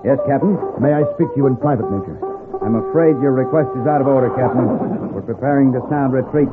Yes, 0.05 0.19
Captain? 0.27 0.59
May 0.83 0.95
I 0.95 1.03
speak 1.15 1.31
to 1.35 1.37
you 1.37 1.47
in 1.47 1.57
private, 1.57 1.87
Major? 1.91 2.19
I'm 2.63 2.75
afraid 2.91 3.15
your 3.23 3.33
request 3.33 3.71
is 3.79 3.87
out 3.87 4.01
of 4.01 4.07
order, 4.07 4.31
Captain. 4.35 4.67
We're 5.15 5.23
preparing 5.23 5.73
to 5.73 5.81
sound 5.91 6.13
retreat. 6.13 6.49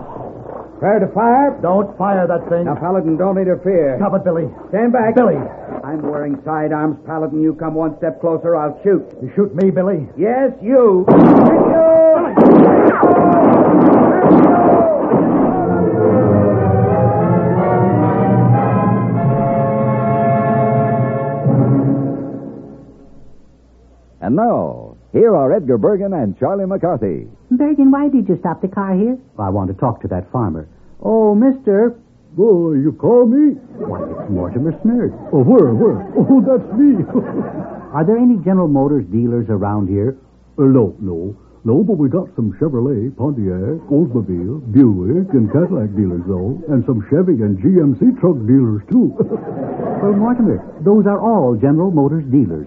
Prepare 0.77 0.99
to 0.99 1.09
fire. 1.13 1.57
Don't 1.61 1.97
fire 1.97 2.27
that 2.27 2.49
thing. 2.49 2.65
Now, 2.65 2.75
Paladin, 2.75 3.17
don't 3.17 3.37
interfere. 3.37 3.97
Stop 3.97 4.13
it, 4.13 4.23
Billy. 4.23 4.45
Stand 4.69 4.93
back. 4.93 5.15
Billy. 5.15 5.39
I'm 5.83 6.01
wearing 6.01 6.41
sidearms, 6.45 6.97
Paladin. 7.05 7.41
You 7.41 7.55
come 7.55 7.73
one 7.73 7.97
step 7.97 8.21
closer, 8.21 8.55
I'll 8.55 8.79
shoot. 8.83 9.05
You 9.21 9.31
shoot 9.35 9.55
me, 9.55 9.71
Billy? 9.71 10.07
Yes, 10.17 10.51
you. 10.61 11.05
And 24.25 24.37
now, 24.37 24.97
here 25.13 25.35
are 25.35 25.53
Edgar 25.53 25.77
Bergen 25.77 26.11
and 26.11 26.33
Charlie 26.39 26.65
McCarthy. 26.65 27.27
Bergen, 27.51 27.91
why 27.91 28.09
did 28.09 28.27
you 28.27 28.35
stop 28.39 28.59
the 28.59 28.67
car 28.67 28.95
here? 28.97 29.19
I 29.37 29.49
want 29.49 29.69
to 29.69 29.77
talk 29.77 30.01
to 30.01 30.07
that 30.07 30.31
farmer. 30.31 30.67
Oh, 30.99 31.35
mister. 31.35 31.93
Oh, 32.35 32.73
you 32.73 32.93
call 32.93 33.27
me? 33.27 33.53
Why, 33.77 34.01
it's 34.01 34.31
Mortimer 34.31 34.71
Snerd. 34.81 35.13
Oh, 35.31 35.45
where, 35.45 35.77
where? 35.77 36.09
Oh, 36.17 36.41
that's 36.41 36.65
me. 36.73 37.05
Are 37.93 38.01
there 38.01 38.17
any 38.17 38.41
General 38.41 38.67
Motors 38.67 39.05
dealers 39.13 39.45
around 39.47 39.89
here? 39.89 40.17
Uh, 40.57 40.73
no, 40.73 40.97
no. 40.97 41.37
No, 41.63 41.83
but 41.83 42.01
we 42.01 42.09
got 42.09 42.33
some 42.35 42.57
Chevrolet, 42.57 43.15
Pontiac, 43.15 43.77
Oldsmobile, 43.93 44.73
Buick, 44.73 45.37
and 45.37 45.53
Cadillac 45.53 45.93
dealers, 45.93 46.25
though. 46.25 46.57
And 46.73 46.81
some 46.89 47.05
Chevy 47.13 47.45
and 47.45 47.61
GMC 47.61 48.17
truck 48.19 48.41
dealers, 48.49 48.81
too. 48.89 49.13
well, 50.01 50.17
Mortimer, 50.17 50.65
those 50.81 51.05
are 51.05 51.21
all 51.21 51.53
General 51.53 51.91
Motors 51.91 52.25
dealers. 52.33 52.65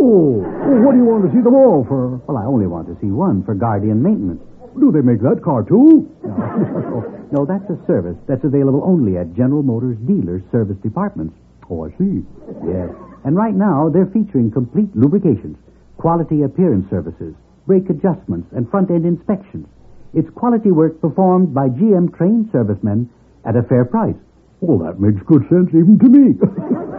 Oh, 0.00 0.40
well, 0.40 0.80
what 0.80 0.92
do 0.92 0.98
you 0.98 1.04
want 1.04 1.28
to 1.28 1.30
see 1.36 1.44
them 1.44 1.54
all 1.54 1.84
for? 1.84 2.16
Well, 2.24 2.38
I 2.40 2.46
only 2.48 2.66
want 2.66 2.88
to 2.88 2.96
see 3.04 3.12
one 3.12 3.44
for 3.44 3.54
Guardian 3.54 4.02
maintenance. 4.02 4.40
Do 4.78 4.90
they 4.90 5.02
make 5.04 5.20
that 5.20 5.42
car, 5.44 5.62
too? 5.62 6.08
No, 6.24 7.04
no, 7.32 7.40
that's 7.44 7.68
a 7.68 7.76
service 7.86 8.16
that's 8.26 8.44
available 8.44 8.80
only 8.84 9.18
at 9.18 9.34
General 9.36 9.62
Motors 9.62 9.98
dealers' 10.08 10.42
service 10.50 10.78
departments. 10.82 11.34
Oh, 11.68 11.84
I 11.84 11.90
see. 11.98 12.24
Yes. 12.64 12.88
And 13.24 13.36
right 13.36 13.54
now, 13.54 13.90
they're 13.92 14.08
featuring 14.08 14.50
complete 14.50 14.88
lubrications, 14.96 15.58
quality 15.98 16.42
appearance 16.42 16.88
services, 16.88 17.34
brake 17.66 17.90
adjustments, 17.90 18.48
and 18.56 18.70
front 18.70 18.90
end 18.90 19.04
inspections. 19.04 19.68
It's 20.14 20.30
quality 20.30 20.70
work 20.72 21.00
performed 21.00 21.52
by 21.52 21.68
GM 21.68 22.16
trained 22.16 22.48
servicemen 22.52 23.10
at 23.44 23.54
a 23.54 23.62
fair 23.62 23.84
price. 23.84 24.16
Well, 24.60 24.78
that 24.80 24.98
makes 24.98 25.22
good 25.26 25.44
sense 25.48 25.68
even 25.76 25.98
to 26.00 26.08
me. 26.08 26.34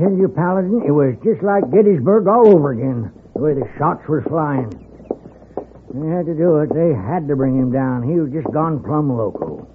tell 0.00 0.16
you, 0.16 0.28
Paladin, 0.28 0.82
it 0.88 0.90
was 0.90 1.14
just 1.22 1.44
like 1.44 1.68
Gettysburg 1.68 2.26
all 2.26 2.48
over 2.48 2.72
again, 2.72 3.12
the 3.36 3.40
way 3.40 3.52
the 3.52 3.68
shots 3.76 4.00
were 4.08 4.24
flying. 4.24 4.72
They 5.92 6.08
had 6.08 6.24
to 6.26 6.34
do 6.34 6.64
it. 6.64 6.72
They 6.72 6.96
had 6.96 7.28
to 7.28 7.36
bring 7.36 7.58
him 7.58 7.70
down. 7.70 8.08
He 8.08 8.16
was 8.16 8.32
just 8.32 8.48
gone 8.54 8.80
plumb 8.82 9.12
loco. 9.12 9.66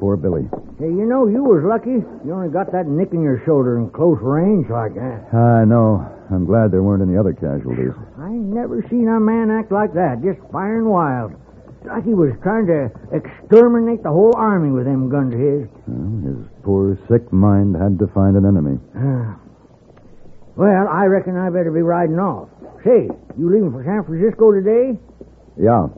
Poor 0.00 0.16
Billy. 0.16 0.48
Hey, 0.80 0.90
you 0.90 1.06
know, 1.06 1.28
you 1.28 1.44
was 1.44 1.62
lucky. 1.62 2.02
You 2.26 2.32
only 2.34 2.50
got 2.50 2.72
that 2.72 2.88
nick 2.88 3.12
in 3.12 3.22
your 3.22 3.40
shoulder 3.46 3.78
in 3.78 3.90
close 3.90 4.18
range 4.20 4.66
like 4.68 4.94
that. 4.94 5.30
I 5.32 5.64
know. 5.64 6.02
I'm 6.32 6.44
glad 6.44 6.72
there 6.72 6.82
weren't 6.82 7.02
any 7.02 7.16
other 7.16 7.32
casualties. 7.32 7.92
I 8.18 8.30
never 8.32 8.82
seen 8.90 9.06
a 9.06 9.20
man 9.20 9.50
act 9.52 9.70
like 9.70 9.92
that, 9.94 10.24
just 10.24 10.40
firing 10.50 10.88
wild. 10.88 11.32
Like 11.84 12.04
he 12.04 12.14
was 12.14 12.32
trying 12.42 12.66
to 12.66 12.90
exterminate 13.12 14.02
the 14.02 14.10
whole 14.10 14.32
army 14.36 14.70
with 14.70 14.86
them 14.86 15.10
guns 15.10 15.34
of 15.34 15.40
his. 15.40 15.68
Well, 15.86 16.08
his 16.24 16.40
poor, 16.62 16.98
sick 17.08 17.30
mind 17.32 17.76
had 17.76 17.98
to 17.98 18.06
find 18.08 18.36
an 18.36 18.46
enemy. 18.46 18.80
well, 20.56 20.88
I 20.88 21.04
reckon 21.04 21.36
I 21.36 21.50
better 21.50 21.70
be 21.70 21.82
riding 21.82 22.18
off. 22.18 22.48
Say, 22.84 23.08
you 23.36 23.52
leaving 23.52 23.72
for 23.72 23.84
San 23.84 24.04
Francisco 24.04 24.52
today? 24.52 24.98
Yeah. 25.60 25.92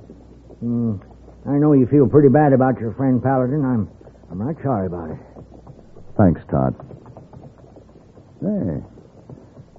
Hmm. 0.59 0.99
I 1.47 1.59
know 1.59 1.73
you 1.73 1.87
feel 1.87 2.09
pretty 2.09 2.29
bad 2.29 2.53
about 2.53 2.81
your 2.81 2.93
friend 2.95 3.23
Paladin. 3.23 3.65
I'm, 3.65 3.89
I'm 4.31 4.39
not 4.39 4.57
sorry 4.63 4.87
about 4.87 5.11
it. 5.11 5.19
Thanks, 6.19 6.41
Todd. 6.51 6.75
Hey, 8.43 8.83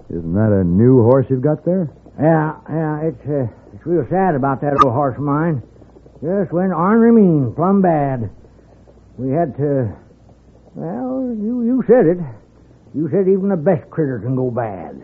isn't 0.10 0.34
that 0.34 0.56
a 0.56 0.64
new 0.64 1.04
horse 1.04 1.26
you've 1.30 1.42
got 1.42 1.66
there? 1.66 1.92
Yeah, 2.20 2.56
yeah, 2.70 3.02
it's 3.12 3.22
uh, 3.28 3.48
it's 3.76 3.86
real 3.86 4.08
sad 4.10 4.36
about 4.36 4.62
that 4.62 4.74
old 4.84 4.94
horse 4.94 5.16
of 5.18 5.24
mine. 5.24 5.62
Just 6.22 6.52
went 6.52 6.74
ornery 6.74 7.12
mean, 7.12 7.54
plumb 7.56 7.82
bad. 7.82 8.32
We 9.18 9.32
had 9.32 9.56
to, 9.58 9.96
well, 10.74 11.36
you 11.40 11.64
you 11.64 11.84
said 11.88 12.08
it. 12.08 12.18
You 12.96 13.08
said 13.12 13.28
even 13.28 13.50
the 13.50 13.56
best 13.58 13.88
critter 13.92 14.18
can 14.20 14.36
go 14.36 14.50
bad. 14.50 14.96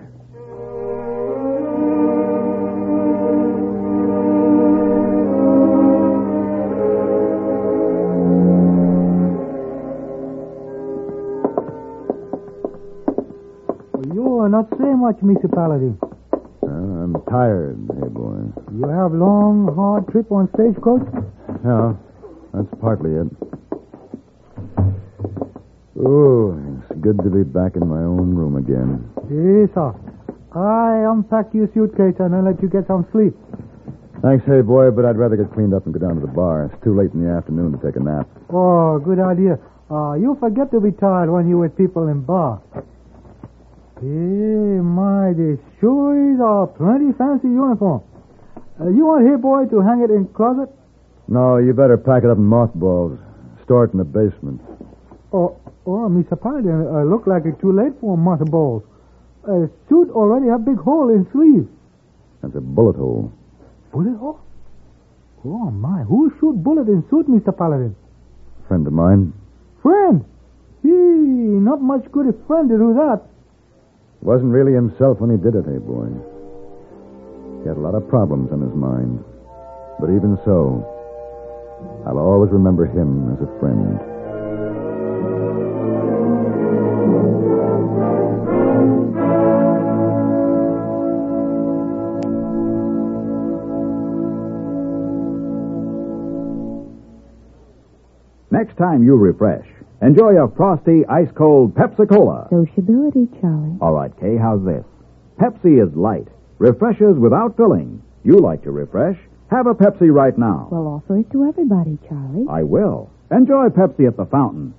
You 14.14 14.40
are 14.40 14.50
not 14.50 14.68
saying 14.80 14.98
much, 14.98 15.18
Mr. 15.18 15.52
Paladin. 15.54 16.00
Uh, 16.64 16.68
I'm 16.68 17.22
tired, 17.30 17.78
boy. 18.10 18.52
You 18.74 18.88
have 18.90 19.14
long, 19.14 19.74
hard 19.76 20.08
trip 20.10 20.32
on 20.32 20.50
stagecoach? 20.56 21.08
Yeah, 21.64 21.94
that's 22.54 22.68
partly 22.82 23.12
it. 23.16 23.28
Oh, 26.00 26.58
it's 26.58 27.02
good 27.02 27.18
to 27.24 27.30
be 27.30 27.44
back 27.44 27.76
in 27.76 27.88
my 27.88 28.02
own 28.02 28.34
room 28.34 28.58
again. 28.58 29.08
Yes, 29.30 29.70
sir. 29.74 29.94
I 30.56 31.06
unpack 31.10 31.54
your 31.54 31.70
suitcase 31.74 32.16
and 32.20 32.36
I'll 32.36 32.44
let 32.44 32.62
you 32.62 32.70
get 32.70 32.88
some 32.88 33.08
sleep. 33.12 33.34
Thanks, 34.22 34.46
hey 34.46 34.62
boy, 34.62 34.92
but 34.92 35.06
I'd 35.06 35.18
rather 35.18 35.36
get 35.36 35.52
cleaned 35.54 35.74
up 35.74 35.86
and 35.86 35.94
go 35.94 36.00
down 36.00 36.16
to 36.16 36.22
the 36.22 36.32
bar. 36.32 36.66
It's 36.66 36.84
too 36.84 36.96
late 36.96 37.12
in 37.12 37.24
the 37.24 37.30
afternoon 37.30 37.78
to 37.78 37.80
take 37.86 37.96
a 37.96 38.00
nap. 38.00 38.28
Oh, 38.50 39.00
good 39.00 39.20
idea. 39.20 39.60
Uh, 39.92 40.14
you 40.14 40.38
forget 40.40 40.72
to 40.72 40.80
be 40.80 40.92
tired 40.92 41.30
when 41.30 41.48
you're 41.48 41.60
with 41.60 41.76
people 41.78 42.08
in 42.08 42.22
bar. 42.22 42.62
Hey, 44.04 44.84
my, 44.84 45.32
this 45.32 45.64
sure 45.80 46.12
is 46.12 46.36
a 46.44 46.68
plenty 46.76 47.16
fancy 47.16 47.48
uniform. 47.48 48.04
Uh, 48.76 48.92
you 48.92 49.08
want 49.08 49.24
here, 49.24 49.38
boy, 49.38 49.64
to 49.72 49.80
hang 49.80 50.04
it 50.04 50.12
in 50.12 50.28
closet? 50.36 50.68
No, 51.30 51.56
you 51.56 51.72
better 51.72 51.96
pack 51.96 52.26
it 52.26 52.30
up 52.30 52.36
in 52.36 52.44
mothballs. 52.44 53.18
Store 53.64 53.86
it 53.86 53.94
in 53.94 54.00
the 54.00 54.04
basement. 54.04 54.60
Oh, 55.32 55.56
oh, 55.88 56.12
Mr. 56.12 56.36
Paladin, 56.36 56.84
uh, 56.84 57.08
look 57.08 57.28
like 57.28 57.44
it's 57.46 57.56
too 57.62 57.72
late 57.72 57.96
for 58.02 58.18
mothballs. 58.18 58.84
Uh, 59.48 59.72
suit 59.88 60.12
already 60.12 60.52
have 60.52 60.66
big 60.66 60.84
hole 60.84 61.08
in 61.08 61.24
sleeve. 61.32 61.72
That's 62.42 62.56
a 62.56 62.60
bullet 62.60 62.98
hole. 62.98 63.32
Bullet 63.94 64.18
hole? 64.20 64.42
Oh, 65.46 65.72
my. 65.72 66.04
Who 66.04 66.28
shoot 66.42 66.62
bullet 66.62 66.90
in 66.90 67.08
suit, 67.10 67.32
Mr. 67.32 67.56
Paladin? 67.56 67.96
Friend 68.68 68.86
of 68.86 68.92
mine. 68.92 69.32
Friend? 69.82 70.26
He, 70.82 70.92
not 70.92 71.82
much 71.82 72.04
good 72.12 72.28
a 72.28 72.34
friend 72.48 72.68
to 72.68 72.76
do 72.76 72.94
that. 72.96 73.32
Wasn't 74.24 74.54
really 74.54 74.72
himself 74.72 75.20
when 75.20 75.30
he 75.30 75.36
did 75.36 75.54
it, 75.54 75.66
hey 75.66 75.80
boy. 75.80 76.08
He 77.62 77.68
had 77.68 77.76
a 77.76 77.84
lot 77.84 77.94
of 77.94 78.08
problems 78.08 78.54
on 78.54 78.62
his 78.62 78.74
mind. 78.74 79.20
But 80.00 80.12
even 80.12 80.40
so, 80.46 80.80
I'll 82.08 82.18
always 82.18 82.50
remember 82.50 82.86
him 82.86 83.34
as 83.34 83.42
a 83.44 83.60
friend. 83.60 84.00
Next 98.52 98.78
time 98.78 99.04
you 99.04 99.18
refresh, 99.18 99.68
enjoy 100.06 100.42
a 100.42 100.48
frosty, 100.56 101.06
ice 101.08 101.30
cold 101.36 101.74
Pepsi 101.76 102.08
Cola. 102.08 102.48
Sociability, 102.50 103.28
Charlie. 103.40 103.78
All 103.82 103.94
right, 103.94 104.12
Kay, 104.20 104.38
how's 104.38 104.64
this? 104.66 104.84
Pepsi 105.40 105.82
is 105.82 105.96
light, 105.96 106.28
refreshes 106.60 107.18
without 107.18 107.58
filling. 107.58 108.02
You 108.24 108.38
like 108.38 108.64
to 108.64 108.72
refresh? 108.72 109.18
Have 109.50 109.68
a 109.68 109.74
Pepsi 109.74 110.14
right 110.14 110.38
now. 110.38 110.68
Well, 110.72 110.88
offer 110.88 111.18
it 111.20 111.32
to 111.32 111.46
everybody, 111.46 111.98
Charlie. 112.08 112.46
I 112.50 112.64
will. 112.64 113.10
Enjoy 113.32 113.70
Pepsi 113.70 114.08
at 114.08 114.18
the 114.18 114.26
fountain. 114.26 114.74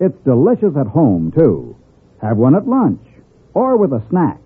It's 0.00 0.18
delicious 0.24 0.76
at 0.76 0.86
home, 0.86 1.32
too. 1.36 1.76
Have 2.20 2.36
one 2.36 2.54
at 2.54 2.66
lunch 2.66 3.00
or 3.54 3.76
with 3.76 3.92
a 3.92 4.02
snack. 4.10 4.40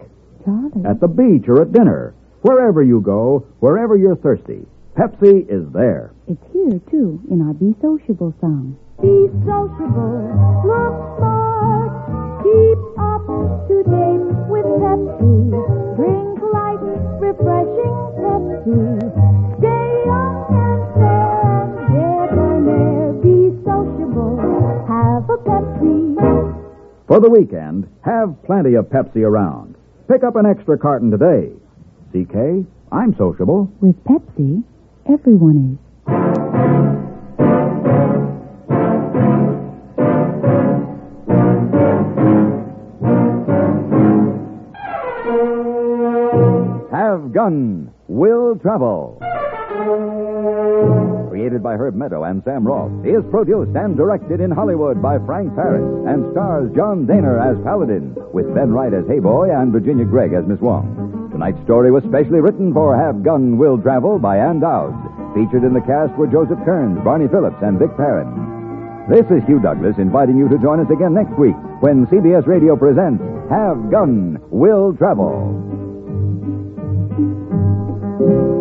Charlie. 0.45 0.85
At 0.85 1.01
the 1.01 1.09
beach 1.09 1.49
or 1.49 1.63
at 1.63 1.73
dinner. 1.73 2.15
Wherever 2.43 2.83
you 2.83 3.01
go, 3.01 3.47
wherever 3.61 3.97
you're 3.97 4.17
thirsty, 4.17 4.67
Pepsi 4.97 5.49
is 5.49 5.71
there. 5.73 6.13
It's 6.27 6.43
here, 6.53 6.81
too, 6.91 7.21
in 7.31 7.41
our 7.43 7.55
Be 7.55 7.75
Sociable 7.81 8.35
song. 8.41 8.77
Be 9.03 9.29
sociable, 9.45 10.31
look 10.63 10.95
smart, 11.19 11.91
keep 12.47 12.79
up 13.03 13.27
to 13.67 13.83
date 13.83 14.31
with 14.47 14.67
Pepsi. 14.79 15.51
Drink 15.99 16.39
light, 16.55 16.79
refreshing 17.19 17.97
Pepsi. 18.23 18.79
Stay 19.59 19.91
young 20.07 20.37
and 20.55 20.83
fair 20.95 21.51
and 21.51 22.31
debonair. 22.31 23.13
Be 23.19 23.51
sociable, 23.67 24.39
have 24.87 25.29
a 25.29 25.39
Pepsi. 25.51 26.15
For 27.09 27.19
the 27.19 27.29
weekend, 27.29 27.89
have 28.05 28.41
plenty 28.45 28.75
of 28.75 28.87
Pepsi 28.87 29.27
around. 29.27 29.75
Pick 30.07 30.23
up 30.23 30.37
an 30.37 30.47
extra 30.47 30.79
carton 30.79 31.11
today. 31.11 31.51
CK, 32.13 32.65
I'm 32.93 33.17
sociable. 33.19 33.69
With 33.81 33.97
Pepsi, 34.05 34.63
everyone 35.09 35.77
is. 36.07 37.12
Gun 47.43 47.91
Will 48.07 48.55
Travel. 48.55 49.19
Created 51.29 51.61
by 51.61 51.75
Herb 51.75 51.97
Meadow 51.97 52.23
and 52.23 52.41
Sam 52.45 52.65
Ross, 52.65 52.93
is 53.05 53.25
produced 53.33 53.75
and 53.75 53.97
directed 53.97 54.39
in 54.41 54.53
Hollywood 54.53 55.03
by 55.03 55.19
Frank 55.27 55.53
Paris 55.57 55.83
and 56.07 56.31
stars 56.31 56.71
John 56.77 57.05
Dehner 57.05 57.43
as 57.43 57.59
Paladin, 57.65 58.15
with 58.33 58.47
Ben 58.55 58.71
Wright 58.71 58.95
as 58.95 59.03
Hey 59.09 59.19
Boy 59.19 59.51
and 59.51 59.73
Virginia 59.73 60.05
Gregg 60.05 60.35
as 60.35 60.47
Miss 60.47 60.61
Wong. 60.61 60.87
Tonight's 61.33 61.61
story 61.65 61.91
was 61.91 62.05
specially 62.05 62.39
written 62.39 62.73
for 62.73 62.95
Have 62.95 63.25
Gun 63.25 63.59
Will 63.59 63.77
Travel 63.77 64.21
by 64.21 64.39
Ann 64.39 64.61
Dowd. 64.61 64.95
Featured 65.35 65.65
in 65.65 65.75
the 65.75 65.83
cast 65.83 66.15
were 66.15 66.31
Joseph 66.31 66.63
Kearns, 66.65 67.03
Barney 67.03 67.27
Phillips, 67.27 67.59
and 67.61 67.77
Vic 67.77 67.91
Perrin. 67.97 68.31
This 69.11 69.27
is 69.35 69.43
Hugh 69.51 69.59
Douglas 69.59 69.99
inviting 69.99 70.39
you 70.39 70.49
to 70.49 70.63
join 70.63 70.79
us 70.79 70.91
again 70.95 71.13
next 71.13 71.35
week 71.37 71.59
when 71.83 72.07
CBS 72.07 72.47
Radio 72.47 72.77
presents 72.77 73.19
Have 73.51 73.91
Gun 73.91 74.39
Will 74.55 74.95
Travel. 74.95 75.72
Thank 78.25 78.47
you. 78.47 78.52